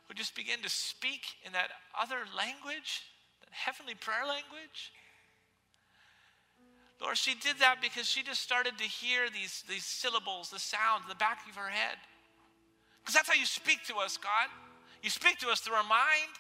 who 0.08 0.14
just 0.14 0.36
began 0.36 0.60
to 0.62 0.70
speak 0.70 1.22
in 1.46 1.54
that 1.54 1.70
other 2.00 2.28
language, 2.36 3.04
that 3.42 3.50
heavenly 3.52 3.96
prayer 3.96 4.26
language. 4.26 4.94
Lord, 7.02 7.18
she 7.18 7.36
did 7.36 7.60
that 7.60 7.82
because 7.82 8.08
she 8.08 8.24
just 8.24 8.42
started 8.42 8.78
to 8.78 8.84
hear 8.84 9.30
these, 9.30 9.64
these 9.68 9.84
syllables, 9.84 10.50
the 10.50 10.60
sound 10.60 11.04
in 11.04 11.10
the 11.10 11.16
back 11.16 11.40
of 11.50 11.56
her 11.56 11.70
head. 11.70 11.98
Because 13.02 13.16
that's 13.16 13.28
how 13.28 13.36
you 13.36 13.46
speak 13.46 13.84
to 13.88 13.96
us, 13.98 14.18
God. 14.18 14.48
You 15.04 15.10
speak 15.10 15.38
to 15.40 15.50
us 15.50 15.60
through 15.60 15.76
our 15.76 15.84
mind. 15.84 16.34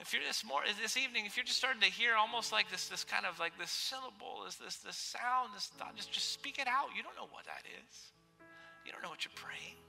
If 0.00 0.12
you're 0.12 0.22
this 0.22 0.44
more 0.44 0.60
this 0.82 0.96
evening, 0.98 1.24
if 1.24 1.36
you're 1.36 1.46
just 1.46 1.58
starting 1.58 1.80
to 1.80 1.88
hear 1.88 2.14
almost 2.14 2.52
like 2.52 2.70
this, 2.70 2.88
this 2.88 3.04
kind 3.04 3.24
of 3.24 3.38
like 3.38 3.56
this 3.58 3.70
syllable, 3.70 4.44
this 4.44 4.56
this 4.56 4.76
this 4.76 4.96
sound, 4.96 5.50
this 5.54 5.72
thought, 5.78 5.96
just 5.96 6.12
just 6.12 6.30
speak 6.30 6.58
it 6.58 6.68
out. 6.68 6.88
You 6.94 7.02
don't 7.02 7.16
know 7.16 7.28
what 7.32 7.46
that 7.46 7.62
is. 7.64 8.12
You 8.84 8.92
don't 8.92 9.02
know 9.02 9.08
what 9.08 9.24
you're 9.24 9.32
praying. 9.34 9.80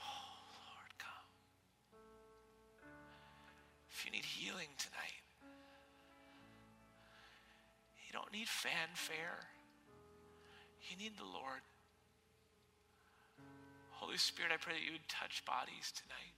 Oh, 0.00 0.32
Lord, 0.56 0.92
come. 0.96 1.28
If 3.90 4.04
you 4.06 4.10
need 4.12 4.24
healing 4.24 4.72
tonight, 4.78 5.20
you 8.06 8.12
don't 8.12 8.32
need 8.32 8.48
fanfare. 8.48 9.44
You 10.88 10.96
need 10.96 11.12
the 11.18 11.28
Lord. 11.28 11.60
Holy 13.90 14.16
Spirit, 14.16 14.52
I 14.54 14.56
pray 14.56 14.72
that 14.72 14.86
you 14.86 14.92
would 14.92 15.08
touch 15.08 15.44
bodies 15.44 15.92
tonight. 15.92 16.32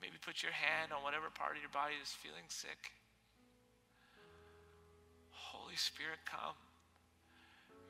Maybe 0.00 0.14
put 0.22 0.42
your 0.42 0.52
hand 0.52 0.92
on 0.92 1.02
whatever 1.02 1.28
part 1.28 1.56
of 1.56 1.62
your 1.62 1.72
body 1.72 1.94
is 2.00 2.08
feeling 2.08 2.46
sick. 2.48 2.92
Holy 5.70 5.78
Spirit, 5.78 6.18
come. 6.26 6.58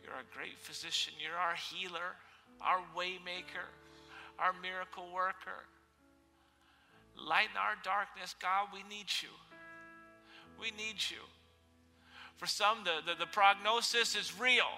You're 0.05 0.13
a 0.13 0.37
great 0.37 0.59
physician. 0.59 1.15
You're 1.19 1.39
our 1.39 1.55
healer, 1.55 2.13
our 2.61 2.81
waymaker, 2.95 3.65
our 4.39 4.53
miracle 4.61 5.09
worker. 5.15 5.65
Lighten 7.17 7.57
our 7.57 7.81
darkness, 7.83 8.35
God. 8.39 8.69
We 8.75 8.81
need 8.95 9.07
you. 9.23 9.31
We 10.61 10.73
need 10.73 11.01
you. 11.09 11.25
For 12.37 12.45
some, 12.45 12.85
the, 12.85 13.01
the, 13.11 13.19
the 13.19 13.25
prognosis 13.25 14.15
is 14.15 14.39
real. 14.39 14.69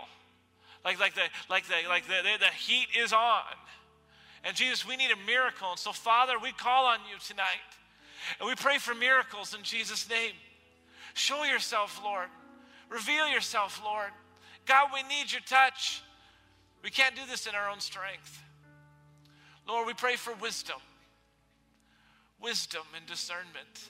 Like, 0.84 1.00
like, 1.00 1.16
the, 1.16 1.26
like, 1.50 1.66
the, 1.66 1.88
like 1.88 2.06
the, 2.06 2.22
the, 2.22 2.38
the 2.38 2.54
heat 2.54 2.86
is 2.96 3.12
on. 3.12 3.42
And 4.44 4.54
Jesus, 4.54 4.86
we 4.86 4.96
need 4.96 5.10
a 5.10 5.26
miracle. 5.26 5.70
And 5.70 5.78
so, 5.78 5.90
Father, 5.90 6.34
we 6.40 6.52
call 6.52 6.86
on 6.86 7.00
you 7.10 7.18
tonight. 7.26 7.66
And 8.38 8.48
we 8.48 8.54
pray 8.54 8.78
for 8.78 8.94
miracles 8.94 9.56
in 9.56 9.64
Jesus' 9.64 10.08
name. 10.08 10.34
Show 11.14 11.42
yourself, 11.42 12.00
Lord. 12.04 12.28
Reveal 12.92 13.28
yourself, 13.28 13.80
Lord. 13.82 14.10
God, 14.66 14.90
we 14.92 15.02
need 15.04 15.32
your 15.32 15.40
touch. 15.46 16.02
We 16.84 16.90
can't 16.90 17.16
do 17.16 17.22
this 17.28 17.46
in 17.46 17.54
our 17.54 17.70
own 17.70 17.80
strength. 17.80 18.42
Lord, 19.66 19.86
we 19.86 19.94
pray 19.94 20.16
for 20.16 20.34
wisdom, 20.34 20.80
wisdom 22.40 22.82
and 22.96 23.06
discernment. 23.06 23.88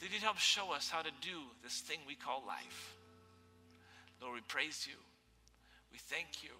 That 0.00 0.12
you'd 0.12 0.22
help 0.22 0.38
show 0.38 0.72
us 0.72 0.88
how 0.90 1.02
to 1.02 1.10
do 1.20 1.40
this 1.62 1.80
thing 1.80 1.98
we 2.06 2.14
call 2.14 2.42
life. 2.46 2.96
Lord, 4.22 4.34
we 4.34 4.40
praise 4.42 4.86
you. 4.88 4.96
We 5.92 5.98
thank 5.98 6.42
you. 6.42 6.50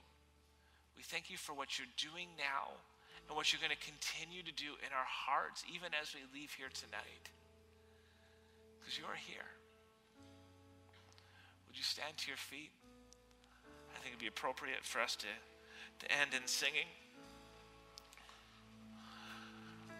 We 0.96 1.02
thank 1.02 1.30
you 1.30 1.36
for 1.36 1.52
what 1.52 1.78
you're 1.78 1.92
doing 1.96 2.28
now 2.38 2.72
and 3.28 3.36
what 3.36 3.52
you're 3.52 3.60
going 3.60 3.76
to 3.76 3.84
continue 3.84 4.42
to 4.42 4.52
do 4.52 4.72
in 4.84 4.92
our 4.92 5.04
hearts, 5.04 5.64
even 5.72 5.92
as 6.00 6.14
we 6.14 6.20
leave 6.38 6.52
here 6.52 6.72
tonight. 6.72 7.24
Because 8.80 8.98
you're 8.98 9.20
here. 9.26 9.55
Would 11.76 11.80
you 11.80 11.84
stand 11.84 12.16
to 12.16 12.28
your 12.28 12.38
feet? 12.38 12.70
I 13.94 13.98
think 13.98 14.12
it'd 14.12 14.18
be 14.18 14.28
appropriate 14.28 14.82
for 14.82 14.98
us 14.98 15.14
to, 15.16 15.26
to 15.26 16.10
end 16.10 16.30
in 16.32 16.46
singing. 16.46 16.88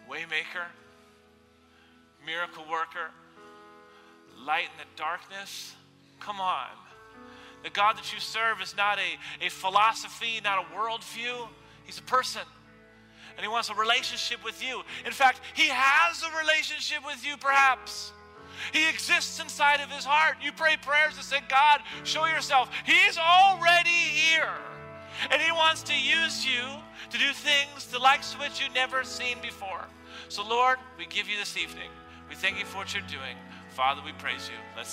Waymaker, 0.09 0.65
miracle 2.25 2.63
worker, 2.67 3.11
light 4.43 4.63
in 4.63 4.79
the 4.79 4.89
darkness. 4.99 5.75
Come 6.19 6.41
on. 6.41 6.65
The 7.61 7.69
God 7.69 7.95
that 7.97 8.11
you 8.11 8.19
serve 8.19 8.59
is 8.59 8.75
not 8.75 8.97
a, 8.97 9.45
a 9.45 9.49
philosophy, 9.49 10.41
not 10.43 10.65
a 10.65 10.75
worldview. 10.75 11.47
He's 11.83 11.99
a 11.99 12.03
person. 12.03 12.41
And 13.35 13.43
He 13.43 13.47
wants 13.47 13.69
a 13.69 13.75
relationship 13.75 14.43
with 14.43 14.63
you. 14.63 14.81
In 15.05 15.11
fact, 15.11 15.41
He 15.53 15.67
has 15.69 16.23
a 16.23 16.43
relationship 16.43 17.05
with 17.05 17.23
you, 17.23 17.37
perhaps. 17.37 18.13
He 18.73 18.89
exists 18.89 19.39
inside 19.39 19.81
of 19.81 19.91
His 19.91 20.05
heart. 20.05 20.37
You 20.41 20.51
pray 20.51 20.77
prayers 20.81 21.15
and 21.15 21.23
say, 21.23 21.39
God, 21.49 21.81
show 22.03 22.25
yourself. 22.25 22.69
He's 22.85 23.17
already 23.17 23.89
here. 23.89 24.53
And 25.31 25.41
He 25.41 25.51
wants 25.51 25.83
to 25.83 25.93
use 25.93 26.45
you 26.45 26.63
to 27.09 27.17
do 27.17 27.31
things, 27.33 27.87
the 27.91 27.99
likes 27.99 28.33
of 28.33 28.39
which 28.39 28.61
you've 28.61 28.73
never 28.73 29.03
seen 29.03 29.37
before. 29.41 29.85
So, 30.29 30.47
Lord, 30.47 30.77
we 30.97 31.05
give 31.05 31.27
you 31.29 31.37
this 31.37 31.57
evening. 31.57 31.89
We 32.29 32.35
thank 32.35 32.59
you 32.59 32.65
for 32.65 32.77
what 32.77 32.93
you're 32.93 33.03
doing. 33.03 33.37
Father, 33.69 34.01
we 34.03 34.11
praise 34.13 34.49
you. 34.49 34.57
Let's 34.75 34.89